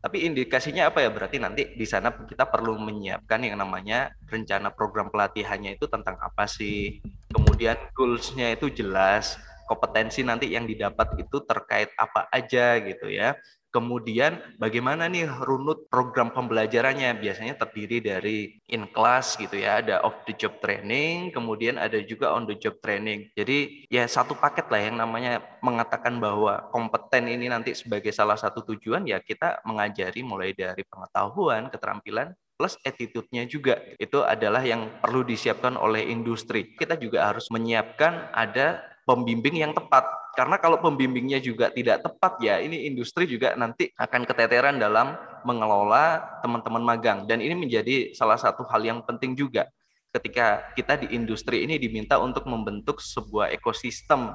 Tapi 0.00 0.26
indikasinya 0.26 0.88
apa 0.88 1.02
ya? 1.02 1.10
Berarti 1.10 1.36
nanti 1.42 1.62
di 1.74 1.86
sana 1.86 2.14
kita 2.14 2.46
perlu 2.46 2.78
menyiapkan 2.78 3.42
yang 3.42 3.58
namanya 3.58 4.14
rencana 4.30 4.70
program 4.70 5.10
pelatihannya 5.10 5.76
itu 5.76 5.90
tentang 5.90 6.16
apa 6.22 6.46
sih? 6.46 7.02
Kemudian 7.30 7.76
goals-nya 7.92 8.54
itu 8.54 8.72
jelas, 8.72 9.36
kompetensi 9.70 10.26
nanti 10.26 10.50
yang 10.50 10.66
didapat 10.66 11.14
itu 11.22 11.38
terkait 11.46 11.94
apa 11.94 12.26
aja 12.32 12.82
gitu 12.82 13.06
ya. 13.06 13.38
Kemudian 13.70 14.58
bagaimana 14.58 15.06
nih 15.06 15.30
runut 15.46 15.86
program 15.86 16.34
pembelajarannya? 16.34 17.22
Biasanya 17.22 17.54
terdiri 17.54 18.02
dari 18.02 18.58
in 18.66 18.90
class 18.90 19.38
gitu 19.38 19.54
ya, 19.54 19.78
ada 19.78 20.02
off 20.02 20.26
the 20.26 20.34
job 20.34 20.58
training, 20.58 21.30
kemudian 21.30 21.78
ada 21.78 22.02
juga 22.02 22.34
on 22.34 22.50
the 22.50 22.58
job 22.58 22.82
training. 22.82 23.30
Jadi 23.38 23.86
ya 23.86 24.10
satu 24.10 24.34
paket 24.34 24.66
lah 24.66 24.82
yang 24.82 24.98
namanya 24.98 25.38
mengatakan 25.62 26.18
bahwa 26.18 26.66
kompeten 26.74 27.30
ini 27.30 27.46
nanti 27.46 27.78
sebagai 27.78 28.10
salah 28.10 28.34
satu 28.34 28.66
tujuan 28.74 29.06
ya 29.06 29.22
kita 29.22 29.62
mengajari 29.62 30.26
mulai 30.26 30.50
dari 30.50 30.82
pengetahuan, 30.82 31.70
keterampilan 31.70 32.34
plus 32.60 32.76
attitude-nya 32.84 33.48
juga. 33.48 33.80
Itu 33.96 34.20
adalah 34.20 34.60
yang 34.60 35.00
perlu 35.00 35.24
disiapkan 35.24 35.80
oleh 35.80 36.12
industri. 36.12 36.76
Kita 36.76 37.00
juga 37.00 37.32
harus 37.32 37.48
menyiapkan 37.48 38.36
ada 38.36 38.84
pembimbing 39.08 39.64
yang 39.64 39.72
tepat 39.72 40.04
karena 40.34 40.56
kalau 40.62 40.78
pembimbingnya 40.78 41.42
juga 41.42 41.74
tidak 41.74 42.06
tepat 42.06 42.38
ya, 42.38 42.62
ini 42.62 42.86
industri 42.86 43.26
juga 43.26 43.58
nanti 43.58 43.90
akan 43.98 44.22
keteteran 44.22 44.78
dalam 44.78 45.18
mengelola 45.42 46.22
teman-teman 46.40 46.82
magang. 46.82 47.18
Dan 47.26 47.42
ini 47.42 47.58
menjadi 47.58 48.14
salah 48.14 48.38
satu 48.38 48.62
hal 48.70 48.82
yang 48.84 49.00
penting 49.02 49.34
juga 49.34 49.66
ketika 50.10 50.74
kita 50.74 51.06
di 51.06 51.14
industri 51.14 51.62
ini 51.66 51.78
diminta 51.78 52.18
untuk 52.18 52.46
membentuk 52.46 52.98
sebuah 52.98 53.54
ekosistem 53.54 54.34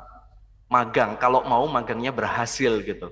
magang 0.71 1.19
kalau 1.19 1.43
mau 1.43 1.63
magangnya 1.67 2.15
berhasil 2.15 2.79
gitu. 2.83 3.11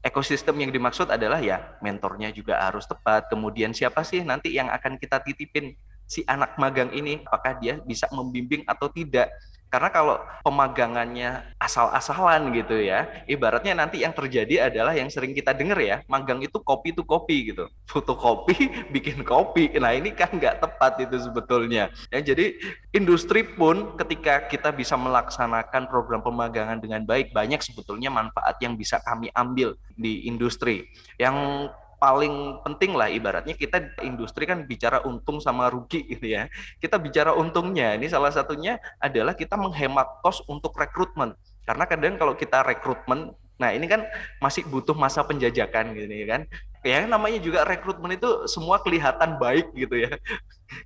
Ekosistem 0.00 0.56
yang 0.62 0.70
dimaksud 0.70 1.10
adalah 1.10 1.42
ya 1.42 1.76
mentornya 1.84 2.32
juga 2.32 2.60
harus 2.60 2.86
tepat. 2.88 3.28
Kemudian 3.28 3.74
siapa 3.74 4.04
sih 4.06 4.22
nanti 4.24 4.54
yang 4.54 4.70
akan 4.70 4.96
kita 4.96 5.20
titipin 5.20 5.74
si 6.08 6.24
anak 6.24 6.56
magang 6.56 6.90
ini 6.96 7.20
apakah 7.28 7.60
dia 7.60 7.78
bisa 7.84 8.08
membimbing 8.10 8.64
atau 8.64 8.88
tidak 8.88 9.28
karena 9.68 9.92
kalau 9.92 10.16
pemagangannya 10.40 11.44
asal-asalan 11.60 12.48
gitu 12.56 12.80
ya, 12.80 13.04
ibaratnya 13.28 13.76
nanti 13.76 14.00
yang 14.00 14.16
terjadi 14.16 14.72
adalah 14.72 14.96
yang 14.96 15.12
sering 15.12 15.36
kita 15.36 15.52
dengar 15.52 15.76
ya, 15.76 16.00
magang 16.08 16.40
itu 16.40 16.56
kopi 16.56 16.96
itu 16.96 17.04
kopi 17.04 17.52
gitu. 17.52 17.68
Fotokopi 17.84 18.56
bikin 18.96 19.20
kopi. 19.20 19.68
Nah 19.76 19.92
ini 19.92 20.16
kan 20.16 20.32
nggak 20.32 20.64
tepat 20.64 21.04
itu 21.04 21.20
sebetulnya. 21.20 21.92
Ya, 22.08 22.20
jadi 22.24 22.56
industri 22.96 23.44
pun 23.44 23.92
ketika 24.00 24.48
kita 24.48 24.72
bisa 24.72 24.96
melaksanakan 24.96 25.84
program 25.92 26.24
pemagangan 26.24 26.80
dengan 26.80 27.04
baik, 27.04 27.36
banyak 27.36 27.60
sebetulnya 27.60 28.08
manfaat 28.08 28.56
yang 28.64 28.72
bisa 28.72 29.04
kami 29.04 29.28
ambil 29.36 29.76
di 30.00 30.24
industri. 30.24 30.88
Yang 31.20 31.68
paling 31.98 32.62
penting 32.62 32.94
lah 32.94 33.10
ibaratnya 33.10 33.58
kita 33.58 33.98
industri 34.06 34.46
kan 34.46 34.62
bicara 34.64 35.02
untung 35.02 35.42
sama 35.42 35.66
rugi 35.68 36.06
gitu 36.06 36.30
ya. 36.30 36.46
Kita 36.78 36.96
bicara 36.96 37.34
untungnya 37.34 37.98
ini 37.98 38.06
salah 38.06 38.30
satunya 38.30 38.78
adalah 39.02 39.34
kita 39.34 39.58
menghemat 39.58 40.22
kos 40.22 40.40
untuk 40.46 40.78
rekrutmen. 40.78 41.34
Karena 41.66 41.84
kadang 41.84 42.16
kalau 42.16 42.32
kita 42.38 42.64
rekrutmen, 42.64 43.34
nah 43.60 43.74
ini 43.74 43.84
kan 43.90 44.06
masih 44.40 44.64
butuh 44.64 44.94
masa 44.96 45.26
penjajakan 45.26 45.92
gitu 45.98 46.14
ya 46.14 46.26
kan. 46.38 46.42
Ya 46.86 47.02
namanya 47.04 47.42
juga 47.42 47.66
rekrutmen 47.66 48.14
itu 48.14 48.46
semua 48.46 48.78
kelihatan 48.78 49.36
baik 49.36 49.74
gitu 49.74 49.98
ya. 49.98 50.14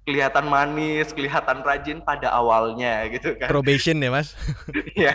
Kelihatan 0.08 0.48
manis, 0.48 1.12
kelihatan 1.12 1.60
rajin 1.62 2.00
pada 2.00 2.32
awalnya 2.32 3.04
gitu 3.12 3.36
kan. 3.36 3.52
Probation 3.52 4.00
ya, 4.00 4.10
Mas. 4.10 4.32
ya. 4.98 5.14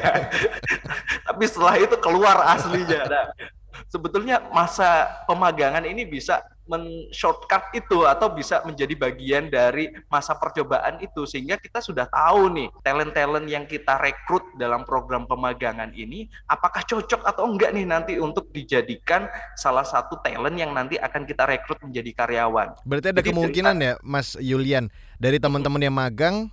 Tapi 1.26 1.44
setelah 1.50 1.76
itu 1.82 1.98
keluar 1.98 2.38
aslinya. 2.54 3.04
Nah, 3.10 3.26
sebetulnya 3.86 4.42
masa 4.50 5.06
pemagangan 5.30 5.86
ini 5.86 6.10
bisa 6.10 6.42
men-shortcut 6.68 7.72
itu 7.74 8.04
atau 8.04 8.28
bisa 8.32 8.62
menjadi 8.68 8.94
bagian 8.94 9.48
dari 9.48 9.90
masa 10.12 10.36
percobaan 10.36 11.00
itu 11.00 11.24
sehingga 11.24 11.56
kita 11.56 11.80
sudah 11.80 12.06
tahu 12.12 12.52
nih 12.54 12.68
talent-talent 12.84 13.48
yang 13.48 13.64
kita 13.64 13.96
rekrut 13.98 14.44
dalam 14.60 14.84
program 14.84 15.24
pemagangan 15.26 15.96
ini 15.96 16.28
apakah 16.52 16.84
cocok 16.84 17.24
atau 17.24 17.48
enggak 17.48 17.72
nih 17.72 17.88
nanti 17.88 18.14
untuk 18.20 18.52
dijadikan 18.52 19.32
salah 19.56 19.88
satu 19.88 20.20
talent 20.22 20.60
yang 20.60 20.76
nanti 20.76 21.00
akan 21.00 21.24
kita 21.24 21.48
rekrut 21.48 21.80
menjadi 21.82 22.12
karyawan. 22.14 22.76
Berarti 22.84 23.16
ada 23.16 23.24
Jadi 23.24 23.30
kemungkinan 23.32 23.76
cerita, 23.80 23.88
ya 23.88 23.94
Mas 24.04 24.36
Yulian 24.38 24.92
dari 25.18 25.40
teman-teman 25.40 25.82
yang 25.82 25.96
magang 25.96 26.52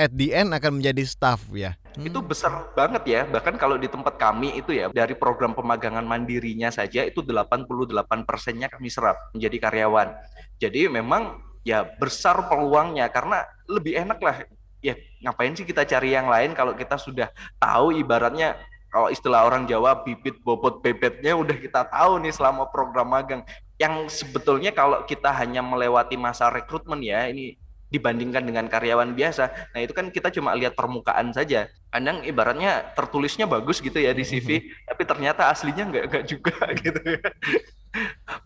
at 0.00 0.12
the 0.16 0.32
end 0.32 0.56
akan 0.56 0.80
menjadi 0.80 1.04
staff 1.04 1.44
ya. 1.52 1.76
Hmm. 1.92 2.08
Itu 2.08 2.24
besar 2.24 2.72
banget 2.72 3.04
ya. 3.04 3.20
Bahkan 3.28 3.60
kalau 3.60 3.76
di 3.76 3.84
tempat 3.92 4.16
kami 4.16 4.56
itu 4.56 4.72
ya 4.72 4.88
dari 4.88 5.12
program 5.12 5.52
pemagangan 5.52 6.08
mandirinya 6.08 6.72
saja 6.72 7.04
itu 7.04 7.20
88 7.20 8.24
persennya 8.24 8.72
kami 8.72 8.88
serap 8.88 9.20
menjadi 9.36 9.68
karyawan. 9.68 10.16
Jadi 10.56 10.88
memang 10.88 11.44
ya 11.60 11.84
besar 11.84 12.48
peluangnya 12.48 13.12
karena 13.12 13.44
lebih 13.68 14.00
enak 14.00 14.18
lah 14.24 14.36
ya 14.80 14.96
ngapain 15.20 15.52
sih 15.52 15.68
kita 15.68 15.84
cari 15.84 16.16
yang 16.16 16.32
lain 16.32 16.56
kalau 16.56 16.72
kita 16.72 16.96
sudah 16.96 17.28
tahu 17.60 17.92
ibaratnya 17.92 18.56
kalau 18.88 19.12
istilah 19.12 19.44
orang 19.44 19.68
Jawa 19.68 20.00
bibit 20.02 20.40
bobot 20.40 20.80
bebetnya 20.80 21.36
udah 21.36 21.52
kita 21.52 21.84
tahu 21.84 22.16
nih 22.24 22.32
selama 22.32 22.64
program 22.72 23.12
magang 23.12 23.44
yang 23.76 24.08
sebetulnya 24.08 24.72
kalau 24.72 25.04
kita 25.04 25.28
hanya 25.36 25.60
melewati 25.60 26.16
masa 26.16 26.48
rekrutmen 26.48 27.04
ya 27.04 27.28
ini 27.28 27.60
dibandingkan 27.90 28.46
dengan 28.46 28.70
karyawan 28.70 29.12
biasa. 29.12 29.74
Nah 29.74 29.80
itu 29.82 29.92
kan 29.92 30.08
kita 30.08 30.30
cuma 30.30 30.54
lihat 30.54 30.78
permukaan 30.78 31.34
saja. 31.34 31.68
Kadang 31.90 32.22
ibaratnya 32.22 32.94
tertulisnya 32.94 33.50
bagus 33.50 33.82
gitu 33.82 33.98
ya 33.98 34.14
di 34.14 34.22
CV, 34.22 34.62
mm-hmm. 34.62 34.86
tapi 34.94 35.02
ternyata 35.02 35.50
aslinya 35.50 35.90
nggak 35.90 36.04
nggak 36.06 36.24
juga 36.30 36.54
gitu 36.86 37.00
ya. 37.02 37.20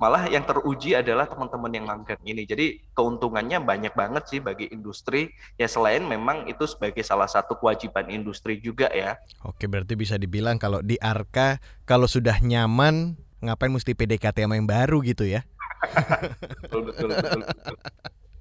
Malah 0.00 0.32
yang 0.32 0.48
teruji 0.48 0.96
adalah 0.96 1.28
teman-teman 1.28 1.68
yang 1.68 1.84
magang 1.84 2.20
ini. 2.24 2.48
Jadi 2.48 2.80
keuntungannya 2.96 3.60
banyak 3.60 3.92
banget 3.92 4.24
sih 4.32 4.40
bagi 4.40 4.72
industri. 4.72 5.28
Ya 5.60 5.68
selain 5.68 6.00
memang 6.00 6.48
itu 6.48 6.64
sebagai 6.64 7.04
salah 7.04 7.28
satu 7.28 7.60
kewajiban 7.60 8.08
industri 8.08 8.56
juga 8.64 8.88
ya. 8.88 9.20
Oke 9.44 9.68
berarti 9.68 9.92
bisa 9.92 10.16
dibilang 10.16 10.56
kalau 10.56 10.80
di 10.80 10.96
Arka 10.96 11.60
kalau 11.84 12.08
sudah 12.08 12.40
nyaman 12.40 13.20
ngapain 13.44 13.68
mesti 13.68 13.92
PDKT 13.92 14.48
sama 14.48 14.56
yang 14.56 14.64
baru 14.64 15.04
gitu 15.04 15.28
ya? 15.28 15.44
betul, 16.64 16.88
betul, 16.88 17.12
betul, 17.12 17.40
betul 17.44 17.76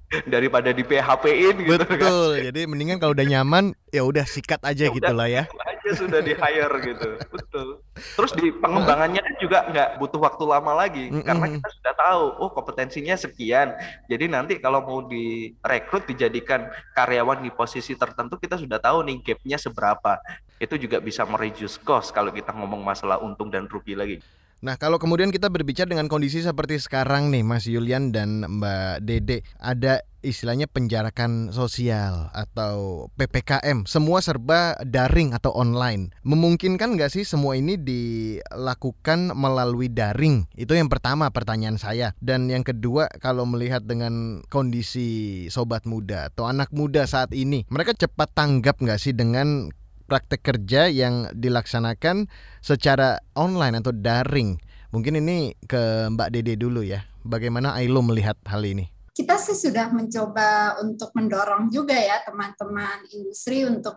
daripada 0.32 0.70
di 0.70 0.82
PHP-in 0.84 1.56
gitu 1.64 1.84
kan. 1.84 1.88
Betul. 1.88 2.30
Kan. 2.38 2.44
Jadi 2.50 2.60
mendingan 2.68 2.98
kalau 3.00 3.12
udah 3.16 3.26
nyaman 3.26 3.64
ya 3.90 4.02
udah 4.04 4.24
sikat 4.26 4.60
aja 4.62 4.90
ya 4.90 4.94
gitu 4.94 5.12
lah 5.12 5.28
ya. 5.28 5.44
Aja 5.50 5.90
sudah 5.96 6.20
di 6.22 6.32
hire 6.34 6.74
gitu. 6.82 7.08
Betul. 7.34 7.68
Terus 7.94 8.32
di 8.38 8.48
pengembangannya 8.54 9.20
kan 9.20 9.34
juga 9.40 9.58
nggak 9.70 9.88
butuh 10.00 10.20
waktu 10.22 10.44
lama 10.46 10.72
lagi 10.74 11.04
mm 11.10 11.20
-mm. 11.20 11.26
karena 11.26 11.46
kita 11.58 11.68
sudah 11.80 11.94
tahu 11.94 12.24
oh 12.40 12.50
kompetensinya 12.52 13.14
sekian. 13.18 13.74
Jadi 14.06 14.24
nanti 14.30 14.54
kalau 14.58 14.84
mau 14.84 15.00
direkrut 15.06 16.06
dijadikan 16.06 16.70
karyawan 16.94 17.42
di 17.42 17.50
posisi 17.50 17.94
tertentu 17.98 18.38
kita 18.38 18.58
sudah 18.60 18.78
tahu 18.78 19.04
nih 19.06 19.16
gapnya 19.22 19.58
seberapa. 19.58 20.20
Itu 20.58 20.78
juga 20.78 21.02
bisa 21.02 21.26
mereduce 21.26 21.82
cost 21.82 22.14
kalau 22.14 22.30
kita 22.30 22.54
ngomong 22.54 22.80
masalah 22.80 23.18
untung 23.20 23.50
dan 23.50 23.66
rugi 23.66 23.98
lagi. 23.98 24.18
Nah, 24.64 24.80
kalau 24.80 24.96
kemudian 24.96 25.28
kita 25.28 25.52
berbicara 25.52 25.92
dengan 25.92 26.08
kondisi 26.08 26.40
seperti 26.40 26.80
sekarang 26.80 27.28
nih, 27.28 27.44
Mas 27.44 27.68
Yulian 27.68 28.16
dan 28.16 28.48
Mbak 28.48 29.04
Dede, 29.04 29.44
ada 29.60 30.00
istilahnya 30.24 30.64
penjarakan 30.64 31.52
sosial 31.52 32.32
atau 32.32 33.06
PPKM, 33.20 33.84
semua 33.84 34.24
serba 34.24 34.72
daring 34.80 35.36
atau 35.36 35.52
online. 35.52 36.16
Memungkinkan 36.24 36.96
nggak 36.96 37.12
sih 37.12 37.28
semua 37.28 37.60
ini 37.60 37.76
dilakukan 37.76 39.36
melalui 39.36 39.92
daring? 39.92 40.48
Itu 40.56 40.72
yang 40.72 40.88
pertama 40.88 41.28
pertanyaan 41.28 41.76
saya. 41.76 42.16
Dan 42.24 42.48
yang 42.48 42.64
kedua, 42.64 43.12
kalau 43.20 43.44
melihat 43.44 43.84
dengan 43.84 44.40
kondisi 44.48 45.44
sobat 45.52 45.84
muda 45.84 46.32
atau 46.32 46.48
anak 46.48 46.72
muda 46.72 47.04
saat 47.04 47.36
ini, 47.36 47.68
mereka 47.68 47.92
cepat 47.92 48.32
tanggap 48.32 48.80
nggak 48.80 48.96
sih 48.96 49.12
dengan 49.12 49.68
praktek 50.04 50.40
kerja 50.44 50.88
yang 50.92 51.32
dilaksanakan 51.32 52.28
secara 52.60 53.20
online 53.36 53.80
atau 53.80 53.92
daring? 53.92 54.56
Mungkin 54.94 55.18
ini 55.18 55.58
ke 55.66 56.08
Mbak 56.12 56.28
Dede 56.30 56.54
dulu 56.54 56.84
ya. 56.84 57.02
Bagaimana 57.24 57.74
Ailo 57.74 58.04
melihat 58.04 58.36
hal 58.46 58.62
ini? 58.62 58.94
kita 59.14 59.38
sih 59.38 59.54
sudah 59.54 59.94
mencoba 59.94 60.74
untuk 60.82 61.14
mendorong 61.14 61.70
juga 61.70 61.94
ya 61.94 62.18
teman-teman 62.26 63.06
industri 63.14 63.62
untuk 63.62 63.94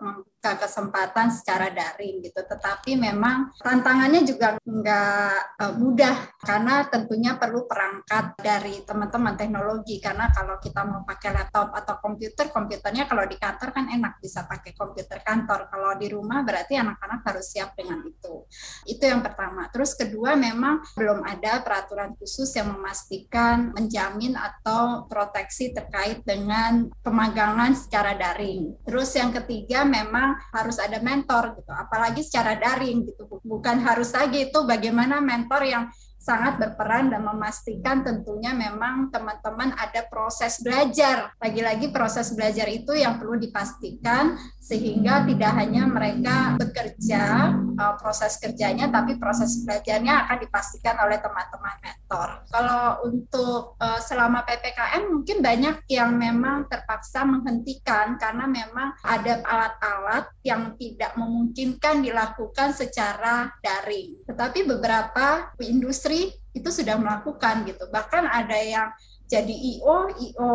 kesempatan 0.56 1.28
secara 1.28 1.68
daring 1.68 2.24
gitu. 2.24 2.40
Tetapi 2.40 2.96
memang 2.96 3.52
tantangannya 3.60 4.24
juga 4.24 4.56
nggak 4.64 5.36
uh, 5.60 5.74
mudah 5.76 6.16
karena 6.40 6.88
tentunya 6.88 7.36
perlu 7.36 7.68
perangkat 7.68 8.40
dari 8.40 8.88
teman-teman 8.88 9.36
teknologi. 9.36 10.00
Karena 10.00 10.32
kalau 10.32 10.56
kita 10.64 10.88
mau 10.88 11.04
pakai 11.04 11.36
laptop 11.36 11.76
atau 11.76 12.00
komputer, 12.00 12.48
komputernya 12.48 13.10
kalau 13.10 13.28
di 13.28 13.36
kantor 13.36 13.76
kan 13.76 13.92
enak 13.92 14.24
bisa 14.24 14.48
pakai 14.48 14.72
komputer 14.72 15.20
kantor. 15.26 15.68
Kalau 15.68 15.92
di 16.00 16.08
rumah 16.08 16.46
berarti 16.48 16.80
anak-anak 16.80 17.20
harus 17.28 17.52
siap 17.52 17.76
dengan 17.76 18.00
itu. 18.08 18.48
Itu 18.88 19.04
yang 19.04 19.20
pertama. 19.20 19.68
Terus 19.74 19.98
kedua 19.98 20.40
memang 20.40 20.86
belum 20.96 21.26
ada 21.26 21.60
peraturan 21.66 22.14
khusus 22.16 22.54
yang 22.56 22.72
memastikan 22.72 23.74
menjamin 23.74 24.38
atau 24.38 25.10
proteksi 25.10 25.74
terkait 25.74 26.22
dengan 26.22 26.86
pemagangan 27.02 27.74
secara 27.74 28.14
daring. 28.14 28.78
Terus 28.86 29.10
yang 29.18 29.34
ketiga 29.34 29.82
memang 29.82 30.37
harus 30.54 30.78
ada 30.78 31.02
mentor 31.04 31.58
gitu, 31.60 31.72
apalagi 31.74 32.22
secara 32.26 32.56
daring 32.56 33.08
gitu. 33.08 33.28
Bukan 33.44 33.84
harus 33.84 34.12
lagi 34.16 34.52
itu 34.52 34.60
bagaimana 34.64 35.20
mentor 35.24 35.64
yang 35.64 35.84
sangat 36.28 36.60
berperan 36.60 37.08
dan 37.08 37.24
memastikan 37.24 38.04
tentunya 38.04 38.52
memang 38.52 39.08
teman-teman 39.08 39.72
ada 39.80 40.04
proses 40.12 40.60
belajar. 40.60 41.32
Lagi-lagi 41.40 41.88
proses 41.96 42.36
belajar 42.36 42.68
itu 42.68 42.92
yang 42.92 43.16
perlu 43.16 43.40
dipastikan 43.40 44.36
sehingga 44.60 45.24
tidak 45.24 45.56
hanya 45.56 45.88
mereka 45.88 46.60
bekerja 46.60 47.56
uh, 47.80 47.96
proses 47.96 48.36
kerjanya 48.36 48.92
tapi 48.92 49.16
proses 49.16 49.64
belajarnya 49.64 50.28
akan 50.28 50.38
dipastikan 50.44 51.00
oleh 51.00 51.16
teman-teman 51.24 51.80
mentor. 51.80 52.44
Kalau 52.52 53.08
untuk 53.08 53.80
uh, 53.80 54.04
selama 54.04 54.44
PPKM 54.44 55.08
mungkin 55.08 55.40
banyak 55.40 55.88
yang 55.88 56.12
memang 56.12 56.68
terpaksa 56.68 57.24
menghentikan 57.24 58.20
karena 58.20 58.44
memang 58.44 59.00
ada 59.00 59.40
alat-alat 59.48 60.28
yang 60.44 60.76
tidak 60.76 61.16
memungkinkan 61.16 62.04
dilakukan 62.04 62.76
secara 62.76 63.56
daring. 63.64 64.28
Tetapi 64.28 64.68
beberapa 64.68 65.56
industri 65.64 66.17
itu 66.58 66.70
sudah 66.74 66.98
melakukan 66.98 67.70
gitu. 67.70 67.86
Bahkan 67.94 68.24
ada 68.26 68.58
yang 68.58 68.90
jadi 69.28 69.52
IO, 69.52 70.08
IO 70.16 70.52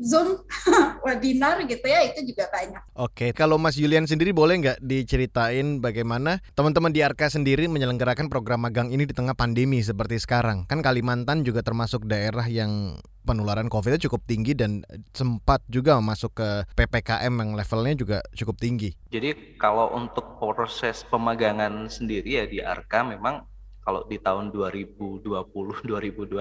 Zoom, 0.00 0.40
webinar 1.06 1.60
gitu 1.68 1.84
ya, 1.84 2.00
itu 2.08 2.32
juga 2.32 2.48
banyak. 2.48 2.82
Oke, 2.96 3.36
kalau 3.36 3.60
Mas 3.60 3.76
Julian 3.76 4.08
sendiri 4.08 4.32
boleh 4.32 4.56
nggak 4.56 4.80
diceritain 4.80 5.84
bagaimana 5.84 6.40
teman-teman 6.56 6.90
di 6.96 7.04
Arka 7.04 7.28
sendiri 7.28 7.68
menyelenggarakan 7.68 8.32
program 8.32 8.64
magang 8.64 8.88
ini 8.88 9.04
di 9.04 9.12
tengah 9.12 9.36
pandemi 9.36 9.84
seperti 9.84 10.16
sekarang? 10.16 10.64
Kan 10.64 10.80
Kalimantan 10.80 11.44
juga 11.44 11.60
termasuk 11.60 12.08
daerah 12.08 12.48
yang 12.48 12.96
penularan 13.28 13.68
COVID 13.68 13.98
itu 13.98 14.08
cukup 14.08 14.24
tinggi 14.24 14.56
dan 14.56 14.86
sempat 15.12 15.60
juga 15.68 15.98
masuk 16.00 16.40
ke 16.40 16.48
PPKM 16.78 17.34
yang 17.34 17.50
levelnya 17.58 17.94
juga 17.98 18.18
cukup 18.32 18.56
tinggi. 18.56 18.94
Jadi 19.12 19.58
kalau 19.60 19.92
untuk 19.92 20.38
proses 20.40 21.02
pemagangan 21.04 21.90
sendiri 21.90 22.40
ya 22.40 22.44
di 22.46 22.62
Arka 22.62 23.02
memang 23.02 23.44
kalau 23.86 24.02
di 24.10 24.18
tahun 24.18 24.50
2020 24.50 25.22
2021 25.22 26.34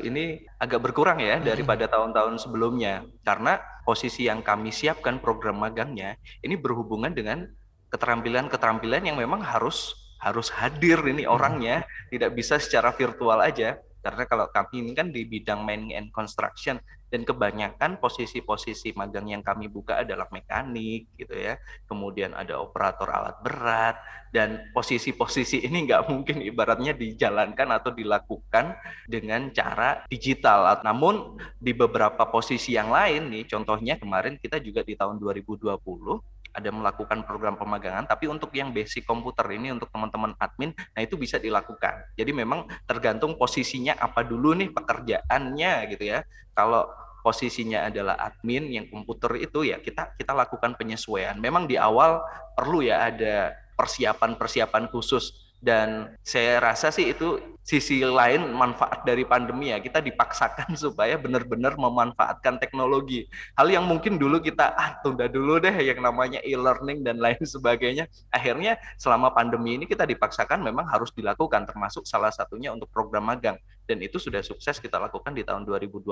ini 0.12 0.44
agak 0.60 0.84
berkurang 0.84 1.16
ya 1.16 1.40
daripada 1.40 1.88
tahun-tahun 1.88 2.44
sebelumnya. 2.44 3.08
Karena 3.24 3.56
posisi 3.88 4.28
yang 4.28 4.44
kami 4.44 4.68
siapkan 4.68 5.16
program 5.16 5.56
magangnya 5.56 6.20
ini 6.44 6.60
berhubungan 6.60 7.16
dengan 7.16 7.48
keterampilan-keterampilan 7.88 9.08
yang 9.08 9.16
memang 9.16 9.40
harus 9.40 9.96
harus 10.20 10.52
hadir 10.52 11.00
ini 11.08 11.24
orangnya. 11.24 11.88
Tidak 12.12 12.36
bisa 12.36 12.60
secara 12.60 12.92
virtual 12.92 13.40
aja 13.40 13.80
karena 14.00 14.24
kalau 14.24 14.48
kami 14.48 14.84
ini 14.84 14.92
kan 14.96 15.12
di 15.12 15.28
bidang 15.28 15.62
mining 15.62 15.92
and 15.96 16.08
construction 16.10 16.80
dan 17.10 17.26
kebanyakan 17.26 17.98
posisi-posisi 17.98 18.94
magang 18.94 19.28
yang 19.28 19.42
kami 19.42 19.66
buka 19.66 20.00
adalah 20.00 20.30
mekanik 20.30 21.10
gitu 21.18 21.34
ya. 21.34 21.58
Kemudian 21.84 22.32
ada 22.32 22.62
operator 22.62 23.10
alat 23.10 23.36
berat 23.42 23.96
dan 24.30 24.70
posisi-posisi 24.70 25.66
ini 25.66 25.90
nggak 25.90 26.06
mungkin 26.06 26.38
ibaratnya 26.38 26.94
dijalankan 26.94 27.68
atau 27.76 27.90
dilakukan 27.90 28.78
dengan 29.10 29.50
cara 29.50 30.06
digital. 30.06 30.80
Namun 30.86 31.36
di 31.58 31.74
beberapa 31.74 32.30
posisi 32.30 32.78
yang 32.78 32.94
lain 32.94 33.28
nih 33.28 33.44
contohnya 33.50 33.98
kemarin 33.98 34.38
kita 34.38 34.62
juga 34.62 34.86
di 34.86 34.94
tahun 34.94 35.18
2020 35.18 36.39
ada 36.50 36.70
melakukan 36.70 37.22
program 37.24 37.54
pemagangan, 37.54 38.06
tapi 38.06 38.26
untuk 38.26 38.50
yang 38.54 38.70
basic 38.74 39.06
komputer 39.06 39.46
ini 39.54 39.74
untuk 39.74 39.90
teman-teman 39.90 40.34
admin, 40.38 40.74
nah 40.94 41.00
itu 41.00 41.14
bisa 41.14 41.38
dilakukan. 41.38 42.14
Jadi 42.14 42.30
memang 42.34 42.66
tergantung 42.84 43.34
posisinya 43.38 43.98
apa 43.98 44.22
dulu 44.22 44.54
nih 44.58 44.70
pekerjaannya 44.74 45.72
gitu 45.94 46.04
ya. 46.10 46.22
Kalau 46.54 46.86
posisinya 47.20 47.88
adalah 47.88 48.16
admin 48.16 48.68
yang 48.72 48.86
komputer 48.88 49.44
itu 49.44 49.68
ya 49.68 49.78
kita 49.78 50.16
kita 50.16 50.32
lakukan 50.32 50.74
penyesuaian. 50.76 51.36
Memang 51.36 51.68
di 51.68 51.76
awal 51.76 52.24
perlu 52.56 52.80
ya 52.80 53.12
ada 53.12 53.54
persiapan-persiapan 53.76 54.92
khusus 54.92 55.49
dan 55.60 56.16
saya 56.24 56.56
rasa 56.56 56.88
sih 56.88 57.12
itu 57.12 57.36
sisi 57.60 58.00
lain 58.00 58.50
manfaat 58.50 59.04
dari 59.04 59.28
pandemi 59.28 59.70
ya. 59.70 59.78
Kita 59.78 60.00
dipaksakan 60.00 60.72
supaya 60.88 61.20
benar-benar 61.20 61.76
memanfaatkan 61.76 62.56
teknologi. 62.56 63.28
Hal 63.54 63.68
yang 63.68 63.84
mungkin 63.84 64.16
dulu 64.16 64.40
kita 64.40 64.72
ah 64.72 64.96
tunda 65.04 65.28
dulu 65.28 65.60
deh 65.60 65.72
yang 65.84 66.00
namanya 66.00 66.40
e-learning 66.42 67.04
dan 67.04 67.20
lain 67.20 67.38
sebagainya. 67.54 68.08
Akhirnya 68.32 68.80
selama 68.96 69.30
pandemi 69.36 69.76
ini 69.76 69.84
kita 69.84 70.08
dipaksakan 70.08 70.64
memang 70.64 70.88
harus 70.88 71.12
dilakukan 71.12 71.68
termasuk 71.68 72.08
salah 72.08 72.32
satunya 72.32 72.72
untuk 72.72 72.88
program 72.88 73.28
magang. 73.28 73.60
Dan 73.84 74.00
itu 74.00 74.16
sudah 74.16 74.40
sukses 74.40 74.80
kita 74.80 74.96
lakukan 74.96 75.36
di 75.36 75.44
tahun 75.44 75.68
2020 75.68 76.08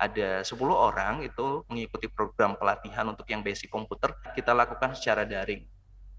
ada 0.00 0.30
10 0.40 0.48
orang 0.72 1.26
itu 1.26 1.66
mengikuti 1.68 2.06
program 2.08 2.56
pelatihan 2.56 3.04
untuk 3.12 3.28
yang 3.28 3.44
basic 3.44 3.68
komputer. 3.68 4.16
Kita 4.32 4.56
lakukan 4.56 4.96
secara 4.96 5.28
daring 5.28 5.75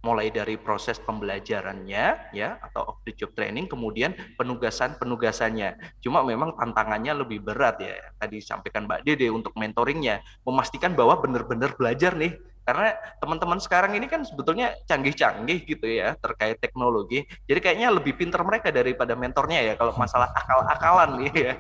mulai 0.08 0.32
dari 0.32 0.56
proses 0.56 0.96
pembelajarannya 1.04 2.32
ya 2.32 2.50
atau 2.64 2.96
off 2.96 3.04
the 3.04 3.12
job 3.12 3.36
training 3.36 3.68
kemudian 3.68 4.16
penugasan 4.40 4.96
penugasannya 4.96 5.76
cuma 6.00 6.24
memang 6.24 6.56
tantangannya 6.56 7.12
lebih 7.28 7.44
berat 7.44 7.76
ya. 7.84 8.00
Tadi 8.16 8.40
sampaikan 8.40 8.88
Mbak 8.88 9.04
Dede 9.04 9.28
untuk 9.28 9.52
mentoringnya 9.60 10.24
memastikan 10.48 10.96
bahwa 10.96 11.20
benar-benar 11.20 11.76
belajar 11.76 12.16
nih 12.16 12.40
karena 12.68 13.00
teman-teman 13.24 13.64
sekarang 13.64 13.96
ini 13.96 14.12
kan 14.12 14.28
sebetulnya 14.28 14.76
canggih-canggih 14.92 15.64
gitu 15.64 15.88
ya 15.88 16.20
terkait 16.20 16.60
teknologi. 16.60 17.24
Jadi 17.48 17.60
kayaknya 17.64 17.96
lebih 17.96 18.20
pinter 18.20 18.44
mereka 18.44 18.76
daripada 18.76 19.16
mentornya 19.16 19.64
ya 19.64 19.74
kalau 19.80 19.96
masalah 19.96 20.36
akal-akalan 20.36 21.24
nih 21.24 21.32
ya. 21.32 21.54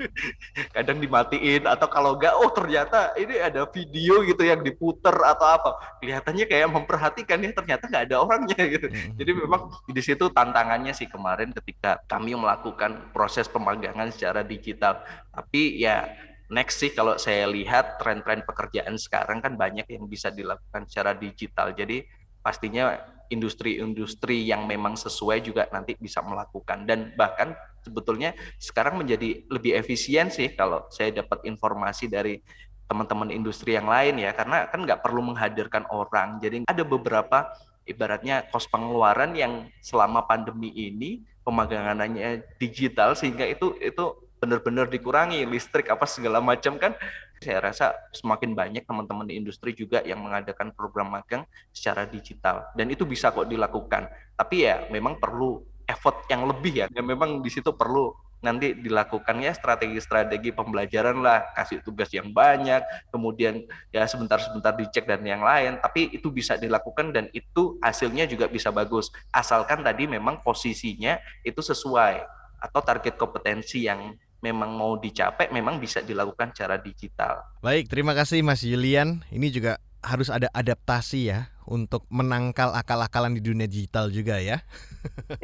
Kadang 0.74 0.98
dimatiin 0.98 1.70
atau 1.70 1.86
kalau 1.86 2.18
enggak 2.18 2.34
oh 2.34 2.50
ternyata 2.50 3.14
ini 3.14 3.38
ada 3.38 3.62
video 3.70 4.26
gitu 4.26 4.42
yang 4.42 4.58
diputer 4.66 5.14
atau 5.14 5.46
apa. 5.46 5.70
Kelihatannya 6.02 6.50
kayak 6.50 6.66
memperhatikan 6.66 7.38
ya 7.38 7.54
ternyata 7.54 7.86
nggak 7.86 8.04
ada 8.10 8.16
orangnya 8.18 8.58
gitu. 8.66 8.90
Hmm. 8.90 9.14
Jadi 9.14 9.30
memang 9.38 9.70
di 9.86 10.02
situ 10.02 10.34
tantangannya 10.34 10.90
sih 10.98 11.06
kemarin 11.06 11.54
ketika 11.54 12.02
kami 12.10 12.34
melakukan 12.34 13.14
proses 13.14 13.46
pemagangan 13.46 14.10
secara 14.10 14.42
digital. 14.42 14.98
Tapi 15.30 15.78
ya 15.78 16.10
next 16.52 16.80
sih 16.80 16.92
kalau 16.92 17.16
saya 17.16 17.48
lihat 17.48 17.96
tren-tren 18.00 18.44
pekerjaan 18.44 19.00
sekarang 19.00 19.40
kan 19.40 19.56
banyak 19.56 19.88
yang 19.88 20.04
bisa 20.04 20.28
dilakukan 20.28 20.84
secara 20.88 21.16
digital. 21.16 21.72
Jadi 21.72 22.04
pastinya 22.44 23.00
industri-industri 23.32 24.44
yang 24.44 24.68
memang 24.68 25.00
sesuai 25.00 25.40
juga 25.40 25.64
nanti 25.72 25.96
bisa 25.96 26.20
melakukan. 26.20 26.84
Dan 26.84 27.16
bahkan 27.16 27.56
sebetulnya 27.80 28.36
sekarang 28.60 29.00
menjadi 29.00 29.48
lebih 29.48 29.72
efisien 29.76 30.28
sih 30.28 30.52
kalau 30.52 30.84
saya 30.92 31.24
dapat 31.24 31.44
informasi 31.48 32.08
dari 32.12 32.40
teman-teman 32.84 33.32
industri 33.32 33.74
yang 33.74 33.88
lain 33.88 34.20
ya. 34.20 34.36
Karena 34.36 34.68
kan 34.68 34.84
nggak 34.84 35.00
perlu 35.00 35.24
menghadirkan 35.24 35.88
orang. 35.88 36.36
Jadi 36.38 36.68
ada 36.68 36.84
beberapa 36.84 37.48
ibaratnya 37.88 38.44
kos 38.48 38.68
pengeluaran 38.68 39.32
yang 39.36 39.68
selama 39.80 40.24
pandemi 40.24 40.72
ini 40.72 41.24
pemagangannya 41.44 42.44
digital 42.56 43.12
sehingga 43.12 43.44
itu 43.44 43.76
itu 43.80 44.23
benar-benar 44.44 44.92
dikurangi 44.92 45.48
listrik 45.48 45.88
apa 45.88 46.04
segala 46.04 46.44
macam 46.44 46.76
kan. 46.76 46.92
Saya 47.40 47.60
rasa 47.60 47.96
semakin 48.12 48.52
banyak 48.52 48.84
teman-teman 48.84 49.24
di 49.28 49.40
industri 49.40 49.72
juga 49.72 50.04
yang 50.04 50.20
mengadakan 50.20 50.72
program 50.76 51.12
magang 51.12 51.48
secara 51.72 52.04
digital. 52.04 52.68
Dan 52.76 52.92
itu 52.92 53.08
bisa 53.08 53.32
kok 53.32 53.48
dilakukan. 53.48 54.08
Tapi 54.36 54.56
ya 54.68 54.84
memang 54.92 55.16
perlu 55.16 55.64
effort 55.88 56.24
yang 56.28 56.44
lebih 56.44 56.84
ya. 56.84 56.86
Dan 56.88 57.04
memang 57.04 57.40
di 57.40 57.50
situ 57.52 57.72
perlu 57.72 58.12
nanti 58.44 58.76
dilakukan 58.76 59.40
ya 59.40 59.56
strategi-strategi 59.56 60.52
pembelajaran 60.52 61.16
lah, 61.24 61.48
kasih 61.56 61.80
tugas 61.80 62.12
yang 62.12 62.28
banyak, 62.28 62.84
kemudian 63.08 63.64
ya 63.88 64.04
sebentar-sebentar 64.04 64.76
dicek 64.76 65.08
dan 65.08 65.24
yang 65.24 65.40
lain, 65.40 65.80
tapi 65.80 66.12
itu 66.12 66.28
bisa 66.28 66.60
dilakukan 66.60 67.08
dan 67.08 67.32
itu 67.32 67.80
hasilnya 67.80 68.28
juga 68.28 68.44
bisa 68.52 68.68
bagus, 68.68 69.08
asalkan 69.32 69.80
tadi 69.80 70.04
memang 70.04 70.44
posisinya 70.44 71.16
itu 71.40 71.64
sesuai 71.64 72.20
atau 72.60 72.80
target 72.84 73.16
kompetensi 73.16 73.88
yang 73.88 74.12
memang 74.44 74.76
mau 74.76 75.00
dicapai 75.00 75.48
memang 75.48 75.80
bisa 75.80 76.04
dilakukan 76.04 76.52
secara 76.52 76.76
digital. 76.76 77.40
Baik, 77.64 77.88
terima 77.88 78.12
kasih 78.12 78.44
Mas 78.44 78.60
Julian. 78.60 79.24
Ini 79.32 79.48
juga 79.48 79.80
harus 80.04 80.28
ada 80.28 80.52
adaptasi 80.52 81.32
ya 81.32 81.48
untuk 81.64 82.04
menangkal 82.12 82.76
akal-akalan 82.76 83.32
di 83.32 83.40
dunia 83.40 83.64
digital 83.64 84.12
juga 84.12 84.36
ya. 84.36 84.60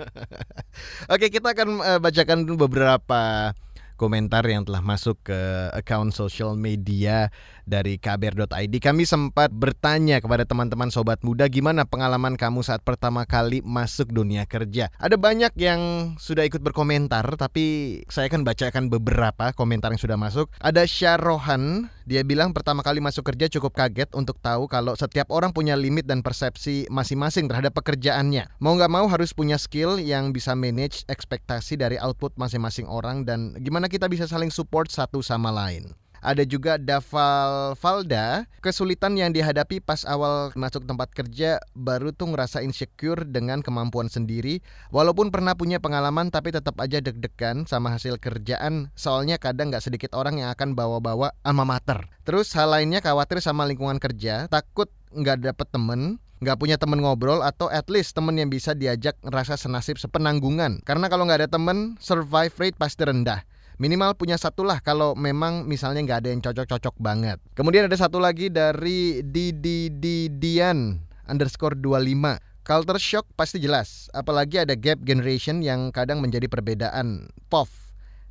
Oke, 1.13 1.33
kita 1.33 1.57
akan 1.57 1.81
uh, 1.81 1.97
bacakan 1.97 2.45
beberapa 2.61 3.53
komentar 4.01 4.49
yang 4.49 4.65
telah 4.65 4.81
masuk 4.81 5.21
ke 5.21 5.37
account 5.77 6.17
social 6.17 6.57
media 6.57 7.29
dari 7.69 8.01
kbr.id. 8.01 8.73
Kami 8.81 9.05
sempat 9.05 9.53
bertanya 9.53 10.25
kepada 10.25 10.49
teman-teman 10.49 10.89
sobat 10.89 11.21
muda 11.21 11.45
gimana 11.53 11.85
pengalaman 11.85 12.41
kamu 12.41 12.65
saat 12.65 12.81
pertama 12.81 13.29
kali 13.29 13.61
masuk 13.61 14.09
dunia 14.09 14.49
kerja. 14.49 14.89
Ada 14.97 15.21
banyak 15.21 15.53
yang 15.61 16.15
sudah 16.17 16.49
ikut 16.49 16.65
berkomentar 16.65 17.29
tapi 17.37 18.01
saya 18.09 18.33
akan 18.33 18.49
bacakan 18.49 18.89
beberapa 18.89 19.53
komentar 19.53 19.93
yang 19.93 20.01
sudah 20.01 20.17
masuk. 20.17 20.49
Ada 20.65 20.89
Syarohan, 20.89 21.93
dia 22.11 22.27
bilang 22.27 22.51
pertama 22.51 22.83
kali 22.83 22.99
masuk 22.99 23.23
kerja 23.23 23.47
cukup 23.47 23.71
kaget 23.71 24.11
untuk 24.19 24.35
tahu 24.43 24.67
kalau 24.67 24.99
setiap 24.99 25.31
orang 25.31 25.55
punya 25.55 25.79
limit 25.79 26.11
dan 26.11 26.27
persepsi 26.27 26.83
masing-masing 26.91 27.47
terhadap 27.47 27.71
pekerjaannya. 27.71 28.51
Mau 28.59 28.75
nggak 28.75 28.91
mau 28.91 29.07
harus 29.07 29.31
punya 29.31 29.55
skill 29.55 30.03
yang 30.03 30.35
bisa 30.35 30.59
manage 30.59 31.07
ekspektasi 31.07 31.79
dari 31.79 32.03
output 32.03 32.35
masing-masing 32.35 32.91
orang 32.91 33.23
dan 33.23 33.55
gimana 33.63 33.87
kita 33.87 34.11
bisa 34.11 34.27
saling 34.27 34.51
support 34.51 34.91
satu 34.91 35.23
sama 35.23 35.55
lain. 35.55 35.95
Ada 36.21 36.45
juga 36.45 36.77
Daval 36.77 37.75
Valda, 37.81 38.45
kesulitan 38.61 39.17
yang 39.17 39.33
dihadapi 39.33 39.81
pas 39.81 40.05
awal 40.05 40.53
masuk 40.53 40.85
tempat 40.85 41.09
kerja 41.17 41.61
baru 41.73 42.13
tuh 42.13 42.33
ngerasa 42.33 42.61
insecure 42.61 43.25
dengan 43.25 43.65
kemampuan 43.65 44.13
sendiri 44.13 44.61
walaupun 44.93 45.33
pernah 45.33 45.57
punya 45.57 45.81
pengalaman 45.81 46.29
tapi 46.29 46.53
tetap 46.53 46.77
aja 46.77 47.01
deg-degan 47.01 47.65
sama 47.65 47.97
hasil 47.97 48.21
kerjaan 48.21 48.93
soalnya 48.93 49.41
kadang 49.41 49.73
nggak 49.73 49.85
sedikit 49.85 50.13
orang 50.13 50.45
yang 50.45 50.53
akan 50.53 50.77
bawa-bawa 50.77 51.33
alma 51.41 51.65
mater. 51.65 52.05
Terus 52.29 52.53
hal 52.53 52.71
lainnya 52.71 53.01
khawatir 53.01 53.41
sama 53.41 53.65
lingkungan 53.65 53.97
kerja, 53.97 54.45
takut 54.53 54.93
nggak 55.17 55.43
dapet 55.43 55.67
temen, 55.73 56.21
nggak 56.41 56.57
punya 56.57 56.77
temen 56.81 57.05
ngobrol 57.05 57.45
atau 57.45 57.69
at 57.69 57.89
least 57.93 58.17
temen 58.17 58.37
yang 58.37 58.49
bisa 58.49 58.73
diajak 58.73 59.17
ngerasa 59.21 59.61
senasib 59.61 60.01
sepenanggungan. 60.01 60.81
Karena 60.89 61.13
kalau 61.13 61.29
nggak 61.29 61.45
ada 61.45 61.51
temen, 61.53 62.01
survive 62.01 62.53
rate 62.57 62.79
pasti 62.81 63.05
rendah. 63.05 63.45
Minimal 63.81 64.13
punya 64.13 64.37
satu 64.37 64.61
lah 64.61 64.85
kalau 64.85 65.17
memang 65.17 65.65
misalnya 65.65 66.05
nggak 66.05 66.21
ada 66.21 66.29
yang 66.29 66.45
cocok-cocok 66.45 67.01
banget. 67.01 67.41
Kemudian 67.57 67.89
ada 67.89 67.97
satu 67.97 68.21
lagi 68.21 68.53
dari 68.53 69.25
Didi 69.25 69.89
Didian 69.89 71.01
underscore 71.25 71.81
25. 71.81 72.37
Culture 72.61 73.01
shock 73.01 73.25
pasti 73.41 73.57
jelas, 73.57 74.13
apalagi 74.13 74.61
ada 74.61 74.77
gap 74.77 75.01
generation 75.01 75.65
yang 75.65 75.89
kadang 75.97 76.21
menjadi 76.21 76.45
perbedaan 76.45 77.33
POV 77.49 77.73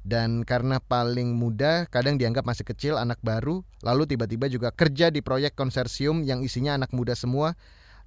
dan 0.05 0.45
karena 0.45 0.77
paling 0.85 1.33
muda 1.33 1.89
kadang 1.89 2.21
dianggap 2.21 2.45
masih 2.45 2.69
kecil 2.69 3.01
anak 3.01 3.17
baru 3.25 3.65
lalu 3.81 4.05
tiba-tiba 4.05 4.47
juga 4.53 4.69
kerja 4.69 5.09
di 5.09 5.25
proyek 5.25 5.57
konsorsium 5.57 6.23
yang 6.23 6.45
isinya 6.45 6.77
anak 6.77 6.93
muda 6.95 7.17
semua 7.17 7.57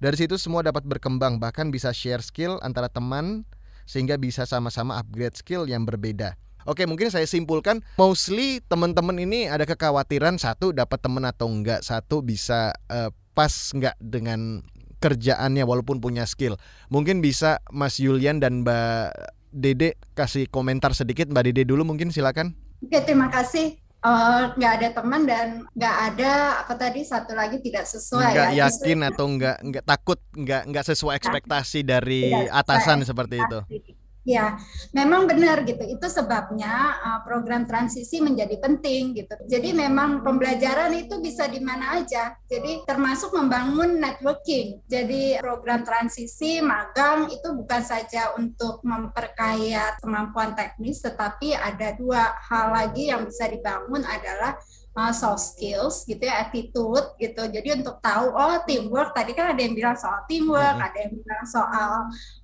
dari 0.01 0.17
situ 0.17 0.41
semua 0.41 0.65
dapat 0.65 0.87
berkembang 0.89 1.37
bahkan 1.37 1.69
bisa 1.69 1.93
share 1.93 2.25
skill 2.25 2.57
antara 2.65 2.89
teman 2.89 3.45
sehingga 3.85 4.17
bisa 4.17 4.47
sama-sama 4.49 4.97
upgrade 4.97 5.37
skill 5.37 5.69
yang 5.69 5.85
berbeda 5.85 6.33
Oke, 6.63 6.87
mungkin 6.87 7.11
saya 7.11 7.27
simpulkan 7.27 7.83
mostly 7.99 8.63
teman-teman 8.65 9.19
ini 9.19 9.51
ada 9.51 9.67
kekhawatiran 9.67 10.39
satu 10.39 10.71
dapat 10.71 10.99
teman 11.03 11.27
atau 11.27 11.51
enggak, 11.51 11.83
satu 11.83 12.23
bisa 12.23 12.71
uh, 12.87 13.11
pas 13.35 13.51
enggak 13.75 13.97
dengan 13.99 14.63
kerjaannya 15.03 15.67
walaupun 15.67 15.99
punya 15.99 16.23
skill. 16.23 16.55
Mungkin 16.87 17.19
bisa 17.19 17.59
Mas 17.75 17.99
Yulian 17.99 18.39
dan 18.39 18.63
Mbak 18.63 19.11
Dede 19.53 19.99
kasih 20.15 20.47
komentar 20.47 20.95
sedikit 20.95 21.27
Mbak 21.27 21.43
Dede 21.51 21.63
dulu 21.67 21.83
mungkin 21.83 22.09
silakan. 22.09 22.55
Oke, 22.79 23.03
terima 23.03 23.27
kasih. 23.27 23.75
Uh, 24.03 24.51
nggak 24.59 24.73
ada 24.83 24.87
teman 24.99 25.23
dan 25.23 25.63
nggak 25.79 25.97
ada 26.11 26.59
apa 26.59 26.75
tadi 26.75 27.07
satu 27.07 27.31
lagi 27.39 27.63
tidak 27.63 27.87
sesuai 27.87 28.35
nggak 28.35 28.51
ya. 28.51 28.67
yakin 28.67 28.99
atau 28.99 29.25
nggak 29.31 29.57
nggak 29.63 29.85
takut 29.87 30.19
nggak 30.35 30.61
nggak 30.67 30.85
sesuai 30.91 31.15
ekspektasi 31.23 31.87
dari 31.87 32.35
atasan 32.51 33.07
seperti 33.07 33.39
itu 33.39 33.59
Ya, 34.23 34.55
memang 34.95 35.27
benar 35.27 35.67
gitu. 35.67 35.83
Itu 35.83 36.07
sebabnya 36.07 36.95
uh, 37.03 37.19
program 37.27 37.67
transisi 37.67 38.23
menjadi 38.23 38.55
penting 38.55 39.11
gitu. 39.19 39.35
Jadi 39.51 39.75
memang 39.75 40.23
pembelajaran 40.23 40.95
itu 40.95 41.19
bisa 41.19 41.43
di 41.51 41.59
mana 41.59 41.99
aja. 41.99 42.31
Jadi 42.47 42.87
termasuk 42.87 43.35
membangun 43.35 43.99
networking. 43.99 44.79
Jadi 44.87 45.43
program 45.43 45.83
transisi 45.83 46.63
magang 46.63 47.27
itu 47.35 47.51
bukan 47.51 47.83
saja 47.83 48.31
untuk 48.39 48.79
memperkaya 48.87 49.99
kemampuan 49.99 50.55
teknis, 50.55 51.03
tetapi 51.03 51.51
ada 51.51 51.91
dua 51.99 52.31
hal 52.47 52.71
lagi 52.71 53.11
yang 53.11 53.27
bisa 53.27 53.51
dibangun 53.51 54.07
adalah 54.07 54.55
uh, 54.95 55.13
soft 55.13 55.53
skills 55.53 56.07
gitu 56.07 56.23
ya 56.23 56.47
attitude 56.47 57.17
gitu 57.17 57.43
jadi 57.49 57.81
untuk 57.81 57.99
tahu 57.99 58.29
oh 58.33 58.61
teamwork 58.63 59.13
tadi 59.13 59.33
kan 59.33 59.53
ada 59.53 59.61
yang 59.61 59.73
bilang 59.73 59.97
soal 59.97 60.21
teamwork 60.29 60.61
mm 60.61 60.79
-hmm. 60.79 60.87
ada 60.87 60.97
yang 61.01 61.13
bilang 61.17 61.45
soal 61.49 61.93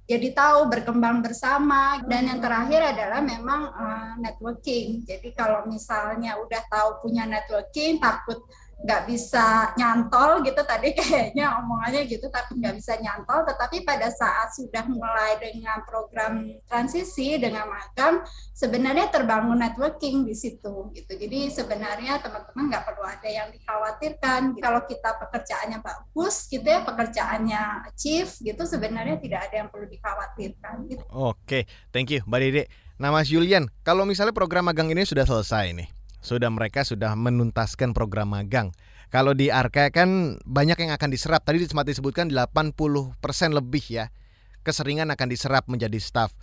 jadi 0.09 0.33
tahu 0.33 0.73
berkembang 0.73 1.21
bersama. 1.21 2.01
Dan 2.01 2.25
yang 2.25 2.41
terakhir 2.41 2.97
adalah 2.97 3.21
memang 3.21 3.61
uh, 3.69 4.11
networking. 4.17 5.05
Jadi 5.05 5.37
kalau 5.37 5.69
misalnya 5.69 6.33
udah 6.41 6.65
tahu 6.65 7.05
punya 7.05 7.29
networking 7.29 8.01
takut 8.01 8.41
nggak 8.79 9.11
bisa 9.11 9.75
nyantol 9.75 10.39
gitu 10.47 10.61
tadi 10.63 10.95
kayaknya 10.99 11.59
omongannya 11.59 12.07
gitu 12.07 12.31
tapi 12.31 12.57
nggak 12.57 12.79
bisa 12.79 12.95
nyantol 13.03 13.43
tetapi 13.43 13.83
pada 13.83 14.07
saat 14.07 14.55
sudah 14.55 14.87
mulai 14.87 15.35
dengan 15.39 15.83
program 15.83 16.47
transisi 16.65 17.35
dengan 17.35 17.67
magang 17.67 18.23
sebenarnya 18.55 19.11
terbangun 19.11 19.59
networking 19.59 20.23
di 20.23 20.35
situ 20.35 20.91
gitu 20.95 21.11
jadi 21.11 21.51
sebenarnya 21.51 22.23
teman-teman 22.23 22.71
nggak 22.71 22.83
perlu 22.87 23.03
ada 23.03 23.29
yang 23.29 23.51
dikhawatirkan 23.51 24.55
kalau 24.57 24.81
kita 24.87 25.11
pekerjaannya 25.27 25.79
bagus 25.83 26.47
gitu 26.47 26.63
ya 26.63 26.81
pekerjaannya 26.87 27.91
achieve 27.91 28.31
gitu 28.39 28.63
sebenarnya 28.63 29.19
tidak 29.19 29.51
ada 29.51 29.55
yang 29.65 29.69
perlu 29.69 29.87
dikhawatirkan 29.91 30.75
gitu. 30.87 31.03
Oke, 31.11 31.67
thank 31.91 32.13
you 32.13 32.23
Mbak 32.23 32.39
Dede. 32.39 32.63
Nah 32.99 33.15
Mas 33.15 33.31
Julian, 33.31 33.71
kalau 33.83 34.03
misalnya 34.03 34.35
program 34.35 34.67
magang 34.67 34.91
ini 34.91 35.07
sudah 35.07 35.23
selesai 35.23 35.71
nih, 35.71 35.87
sudah 36.19 36.51
mereka 36.51 36.83
sudah 36.83 37.15
menuntaskan 37.15 37.95
program 37.95 38.35
magang. 38.35 38.75
Kalau 39.09 39.33
di 39.33 39.49
Arka 39.49 39.89
kan 39.89 40.37
banyak 40.45 40.77
yang 40.85 40.93
akan 40.93 41.09
diserap. 41.09 41.41
Tadi 41.41 41.65
sempat 41.65 41.89
disebutkan 41.89 42.29
80% 42.29 43.17
lebih 43.51 43.83
ya. 43.89 44.13
Keseringan 44.61 45.09
akan 45.09 45.27
diserap 45.31 45.65
menjadi 45.65 45.97
staff. 45.97 46.35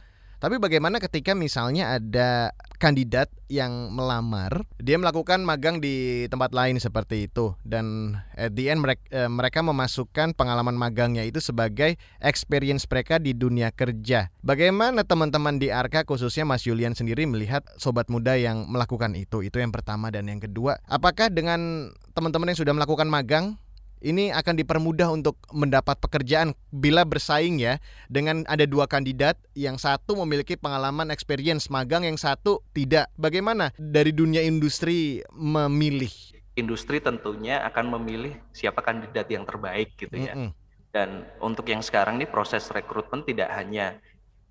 Tapi 0.46 0.62
bagaimana 0.62 1.02
ketika 1.02 1.34
misalnya 1.34 1.98
ada 1.98 2.54
kandidat 2.78 3.26
yang 3.50 3.90
melamar, 3.90 4.62
dia 4.78 4.94
melakukan 4.94 5.42
magang 5.42 5.82
di 5.82 6.22
tempat 6.30 6.54
lain 6.54 6.78
seperti 6.78 7.26
itu 7.26 7.58
dan 7.66 8.14
at 8.38 8.54
the 8.54 8.70
end 8.70 8.78
mereka, 8.78 9.02
eh, 9.10 9.26
mereka 9.26 9.66
memasukkan 9.66 10.38
pengalaman 10.38 10.78
magangnya 10.78 11.26
itu 11.26 11.42
sebagai 11.42 11.98
experience 12.22 12.86
mereka 12.86 13.18
di 13.18 13.34
dunia 13.34 13.74
kerja. 13.74 14.30
Bagaimana 14.46 15.02
teman-teman 15.02 15.58
di 15.58 15.74
Arka 15.74 16.06
khususnya 16.06 16.46
Mas 16.46 16.62
Julian 16.62 16.94
sendiri 16.94 17.26
melihat 17.26 17.66
sobat 17.74 18.06
muda 18.06 18.38
yang 18.38 18.70
melakukan 18.70 19.18
itu? 19.18 19.42
Itu 19.42 19.58
yang 19.58 19.74
pertama 19.74 20.14
dan 20.14 20.30
yang 20.30 20.38
kedua, 20.38 20.78
apakah 20.86 21.26
dengan 21.26 21.90
teman-teman 22.14 22.54
yang 22.54 22.60
sudah 22.62 22.70
melakukan 22.70 23.10
magang 23.10 23.58
ini 24.04 24.28
akan 24.32 24.54
dipermudah 24.60 25.08
untuk 25.08 25.40
mendapat 25.52 25.96
pekerjaan 25.96 26.52
bila 26.68 27.02
bersaing 27.08 27.58
ya 27.60 27.80
dengan 28.12 28.44
ada 28.46 28.68
dua 28.68 28.84
kandidat 28.84 29.40
yang 29.56 29.80
satu 29.80 30.18
memiliki 30.24 30.54
pengalaman 30.54 31.08
experience 31.08 31.72
magang 31.72 32.04
yang 32.04 32.20
satu 32.20 32.60
tidak. 32.76 33.08
Bagaimana 33.16 33.72
dari 33.80 34.12
dunia 34.12 34.44
industri 34.44 35.24
memilih? 35.32 36.12
Industri 36.56 37.00
tentunya 37.04 37.60
akan 37.68 38.00
memilih 38.00 38.36
siapa 38.52 38.80
kandidat 38.80 39.28
yang 39.28 39.44
terbaik 39.44 39.96
gitu 39.96 40.16
ya. 40.16 40.32
Mm 40.32 40.40
-hmm. 40.48 40.50
Dan 40.92 41.28
untuk 41.44 41.68
yang 41.68 41.84
sekarang 41.84 42.16
nih 42.16 42.28
proses 42.28 42.64
rekrutmen 42.72 43.20
tidak 43.28 43.52
hanya 43.52 44.00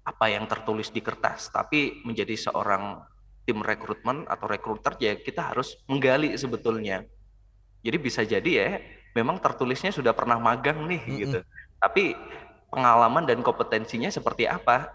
apa 0.05 0.29
yang 0.29 0.45
tertulis 0.45 0.93
di 0.93 1.01
kertas, 1.01 1.49
tapi 1.49 2.05
menjadi 2.05 2.38
seorang 2.38 3.01
tim 3.45 3.62
rekrutmen 3.62 4.29
atau 4.29 4.45
rekruter 4.45 4.93
ya 5.01 5.13
kita 5.17 5.53
harus 5.53 5.81
menggali 5.89 6.38
sebetulnya. 6.38 7.05
Jadi 7.81 7.97
bisa 8.01 8.21
jadi 8.21 8.51
ya 8.51 8.69
memang 9.15 9.39
tertulisnya 9.39 9.95
sudah 9.95 10.12
pernah 10.12 10.36
magang 10.38 10.84
nih 10.86 11.01
mm 11.01 11.08
-hmm. 11.08 11.19
gitu. 11.23 11.39
Tapi 11.80 12.04
pengalaman 12.67 13.23
dan 13.23 13.39
kompetensinya 13.39 14.12
seperti 14.12 14.45
apa? 14.45 14.91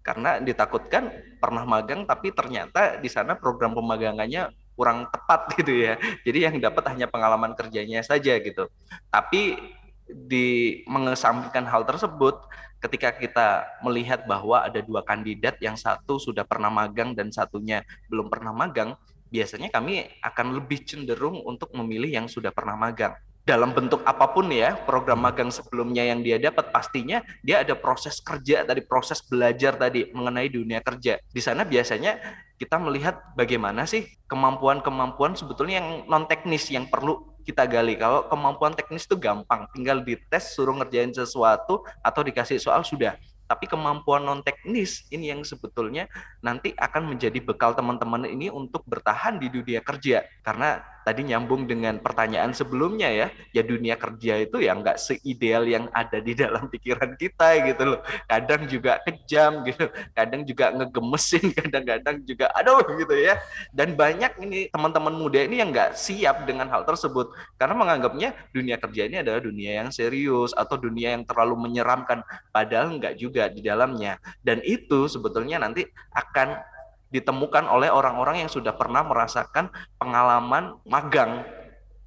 Karena 0.00 0.40
ditakutkan 0.40 1.12
pernah 1.36 1.68
magang 1.68 2.08
tapi 2.08 2.32
ternyata 2.32 2.96
di 2.96 3.12
sana 3.12 3.36
program 3.36 3.76
pemagangannya 3.76 4.48
kurang 4.72 5.12
tepat 5.12 5.50
gitu 5.60 5.84
ya. 5.84 6.00
Jadi 6.24 6.38
yang 6.48 6.56
dapat 6.56 6.96
hanya 6.96 7.06
pengalaman 7.06 7.52
kerjanya 7.52 8.00
saja 8.00 8.40
gitu. 8.40 8.72
Tapi 9.12 9.60
di 10.08 10.80
mengesampingkan 10.88 11.68
hal 11.68 11.84
tersebut, 11.84 12.40
ketika 12.80 13.12
kita 13.12 13.68
melihat 13.84 14.24
bahwa 14.24 14.64
ada 14.64 14.80
dua 14.80 15.04
kandidat 15.04 15.60
yang 15.60 15.76
satu 15.76 16.16
sudah 16.16 16.48
pernah 16.48 16.72
magang 16.72 17.12
dan 17.12 17.28
satunya 17.28 17.84
belum 18.08 18.32
pernah 18.32 18.56
magang, 18.56 18.96
biasanya 19.28 19.68
kami 19.68 20.08
akan 20.24 20.56
lebih 20.56 20.88
cenderung 20.88 21.44
untuk 21.44 21.68
memilih 21.76 22.08
yang 22.08 22.26
sudah 22.30 22.48
pernah 22.48 22.72
magang. 22.78 23.12
Dalam 23.48 23.72
bentuk 23.72 24.04
apa 24.04 24.28
pun 24.28 24.52
ya, 24.52 24.76
program 24.84 25.24
magang 25.24 25.48
sebelumnya 25.48 26.04
yang 26.04 26.20
dia 26.20 26.36
dapat 26.36 26.68
pastinya 26.68 27.24
dia 27.40 27.64
ada 27.64 27.72
proses 27.72 28.20
kerja 28.20 28.60
tadi, 28.68 28.84
proses 28.84 29.24
belajar 29.24 29.72
tadi 29.72 30.12
mengenai 30.12 30.52
dunia 30.52 30.84
kerja. 30.84 31.16
Di 31.32 31.40
sana 31.40 31.64
biasanya 31.64 32.20
kita 32.60 32.76
melihat 32.76 33.32
bagaimana 33.32 33.88
sih 33.88 34.04
kemampuan-kemampuan 34.28 35.32
sebetulnya 35.32 35.80
yang 35.80 35.88
non 36.04 36.28
teknis 36.28 36.68
yang 36.68 36.92
perlu 36.92 37.24
kita 37.40 37.64
gali. 37.64 37.96
Kalau 37.96 38.28
kemampuan 38.28 38.76
teknis 38.76 39.08
itu 39.08 39.16
gampang, 39.16 39.64
tinggal 39.72 40.04
dites, 40.04 40.52
suruh 40.52 40.76
ngerjain 40.76 41.16
sesuatu 41.16 41.88
atau 42.04 42.20
dikasih 42.20 42.60
soal 42.60 42.84
sudah. 42.84 43.16
Tapi 43.48 43.64
kemampuan 43.64 44.28
non 44.28 44.44
teknis 44.44 45.08
ini 45.08 45.32
yang 45.32 45.40
sebetulnya 45.40 46.04
nanti 46.44 46.76
akan 46.76 47.16
menjadi 47.16 47.40
bekal 47.40 47.72
teman-teman 47.72 48.28
ini 48.28 48.52
untuk 48.52 48.84
bertahan 48.84 49.40
di 49.40 49.48
dunia 49.48 49.80
kerja. 49.80 50.28
Karena 50.44 50.84
tadi 51.08 51.24
nyambung 51.24 51.64
dengan 51.64 51.96
pertanyaan 51.96 52.52
sebelumnya 52.52 53.08
ya, 53.08 53.26
ya 53.56 53.64
dunia 53.64 53.96
kerja 53.96 54.44
itu 54.44 54.60
ya 54.60 54.76
nggak 54.76 55.00
seideal 55.00 55.64
yang 55.64 55.88
ada 55.96 56.20
di 56.20 56.36
dalam 56.36 56.68
pikiran 56.76 57.16
kita 57.16 57.64
gitu 57.64 57.96
loh. 57.96 58.00
Kadang 58.28 58.68
juga 58.68 59.00
kejam 59.08 59.64
gitu, 59.64 59.88
kadang 60.12 60.44
juga 60.44 60.68
ngegemesin, 60.76 61.48
kadang-kadang 61.64 62.20
juga 62.28 62.52
aduh 62.52 62.84
gitu 63.00 63.16
ya. 63.16 63.40
Dan 63.72 63.96
banyak 63.96 64.36
ini 64.44 64.68
teman-teman 64.68 65.16
muda 65.16 65.40
ini 65.40 65.64
yang 65.64 65.72
nggak 65.72 65.96
siap 65.96 66.44
dengan 66.44 66.68
hal 66.68 66.84
tersebut 66.84 67.32
karena 67.56 67.72
menganggapnya 67.72 68.36
dunia 68.52 68.76
kerja 68.76 69.08
ini 69.08 69.24
adalah 69.24 69.40
dunia 69.40 69.80
yang 69.80 69.88
serius 69.88 70.52
atau 70.52 70.76
dunia 70.76 71.16
yang 71.16 71.24
terlalu 71.24 71.56
menyeramkan, 71.56 72.20
padahal 72.52 72.92
nggak 73.00 73.16
juga 73.16 73.48
di 73.48 73.64
dalamnya. 73.64 74.20
Dan 74.44 74.60
itu 74.60 75.08
sebetulnya 75.08 75.56
nanti 75.56 75.88
akan 76.12 76.77
ditemukan 77.08 77.64
oleh 77.68 77.88
orang-orang 77.88 78.44
yang 78.44 78.50
sudah 78.52 78.76
pernah 78.76 79.04
merasakan 79.04 79.72
pengalaman 79.96 80.76
magang. 80.84 81.44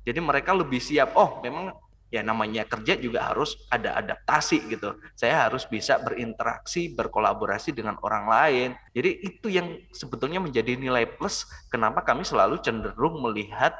Jadi 0.06 0.20
mereka 0.22 0.54
lebih 0.54 0.82
siap, 0.82 1.14
oh 1.14 1.42
memang 1.46 1.74
ya 2.12 2.20
namanya 2.22 2.68
kerja 2.68 3.00
juga 3.00 3.24
harus 3.32 3.56
ada 3.72 3.96
adaptasi 3.98 4.68
gitu. 4.68 5.00
Saya 5.16 5.48
harus 5.48 5.64
bisa 5.66 5.98
berinteraksi, 6.04 6.92
berkolaborasi 6.92 7.72
dengan 7.72 7.96
orang 8.04 8.26
lain. 8.28 8.70
Jadi 8.92 9.10
itu 9.24 9.48
yang 9.48 9.80
sebetulnya 9.96 10.44
menjadi 10.44 10.76
nilai 10.76 11.08
plus 11.08 11.48
kenapa 11.72 12.04
kami 12.04 12.28
selalu 12.28 12.60
cenderung 12.60 13.24
melihat 13.24 13.74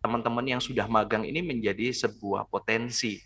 teman-teman 0.00 0.56
yang 0.56 0.60
sudah 0.60 0.88
magang 0.88 1.28
ini 1.28 1.44
menjadi 1.44 1.92
sebuah 1.92 2.48
potensi. 2.48 3.20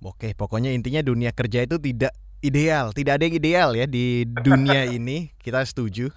Oke, 0.00 0.32
pokoknya 0.32 0.72
intinya 0.72 1.04
dunia 1.04 1.30
kerja 1.30 1.62
itu 1.66 1.76
tidak 1.76 2.14
ideal, 2.40 2.92
tidak 2.96 3.20
ada 3.20 3.24
yang 3.28 3.36
ideal 3.36 3.70
ya 3.76 3.86
di 3.86 4.24
dunia 4.24 4.88
ini. 4.96 5.32
Kita 5.40 5.64
setuju. 5.64 6.12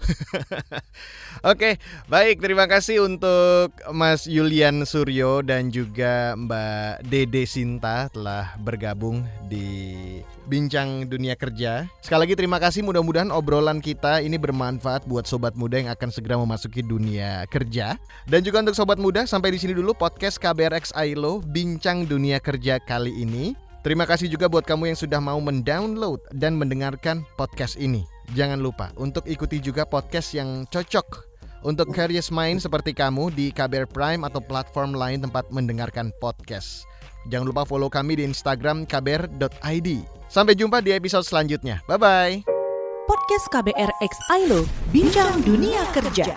Oke, 1.50 1.80
baik. 2.12 2.44
Terima 2.44 2.68
kasih 2.68 3.08
untuk 3.08 3.72
Mas 3.88 4.28
Yulian 4.28 4.84
Suryo 4.84 5.40
dan 5.40 5.72
juga 5.72 6.36
Mbak 6.36 7.08
Dede 7.08 7.48
Sinta 7.48 8.12
telah 8.12 8.52
bergabung 8.60 9.24
di 9.48 10.20
Bincang 10.44 11.08
Dunia 11.08 11.40
Kerja. 11.40 11.88
Sekali 12.04 12.28
lagi 12.28 12.36
terima 12.36 12.60
kasih. 12.60 12.84
Mudah-mudahan 12.84 13.32
obrolan 13.32 13.80
kita 13.80 14.20
ini 14.20 14.36
bermanfaat 14.36 15.08
buat 15.08 15.24
sobat 15.24 15.56
muda 15.56 15.80
yang 15.80 15.88
akan 15.88 16.12
segera 16.12 16.36
memasuki 16.36 16.84
dunia 16.84 17.48
kerja. 17.48 17.96
Dan 18.28 18.44
juga 18.44 18.60
untuk 18.60 18.76
sobat 18.76 19.00
muda, 19.00 19.24
sampai 19.24 19.56
di 19.56 19.58
sini 19.60 19.72
dulu 19.72 19.96
podcast 19.96 20.36
KBRX 20.36 20.92
Ailo 21.00 21.40
Bincang 21.40 22.04
Dunia 22.04 22.36
Kerja 22.44 22.76
kali 22.76 23.24
ini. 23.24 23.56
Terima 23.84 24.08
kasih 24.08 24.32
juga 24.32 24.48
buat 24.48 24.64
kamu 24.64 24.96
yang 24.96 24.98
sudah 24.98 25.20
mau 25.20 25.36
mendownload 25.44 26.16
dan 26.32 26.56
mendengarkan 26.56 27.20
podcast 27.36 27.76
ini. 27.76 28.08
Jangan 28.32 28.64
lupa 28.64 28.88
untuk 28.96 29.28
ikuti 29.28 29.60
juga 29.60 29.84
podcast 29.84 30.32
yang 30.32 30.64
cocok 30.72 31.28
untuk 31.68 31.92
curious 31.92 32.32
mind 32.32 32.64
seperti 32.64 32.96
kamu 32.96 33.28
di 33.36 33.52
KBR 33.52 33.92
Prime 33.92 34.24
atau 34.24 34.40
platform 34.40 34.96
lain 34.96 35.20
tempat 35.20 35.52
mendengarkan 35.52 36.16
podcast. 36.16 36.88
Jangan 37.28 37.52
lupa 37.52 37.68
follow 37.68 37.92
kami 37.92 38.20
di 38.20 38.24
Instagram 38.24 38.88
kbr.id. 38.88 39.88
Sampai 40.32 40.56
jumpa 40.56 40.80
di 40.80 40.96
episode 40.96 41.28
selanjutnya. 41.28 41.84
Bye-bye. 41.84 42.44
Podcast 43.04 43.52
KBR 43.52 43.92
X 44.00 44.12
Ailo, 44.32 44.64
Bincang 44.88 45.44
Dunia 45.44 45.84
Kerja. 45.92 46.32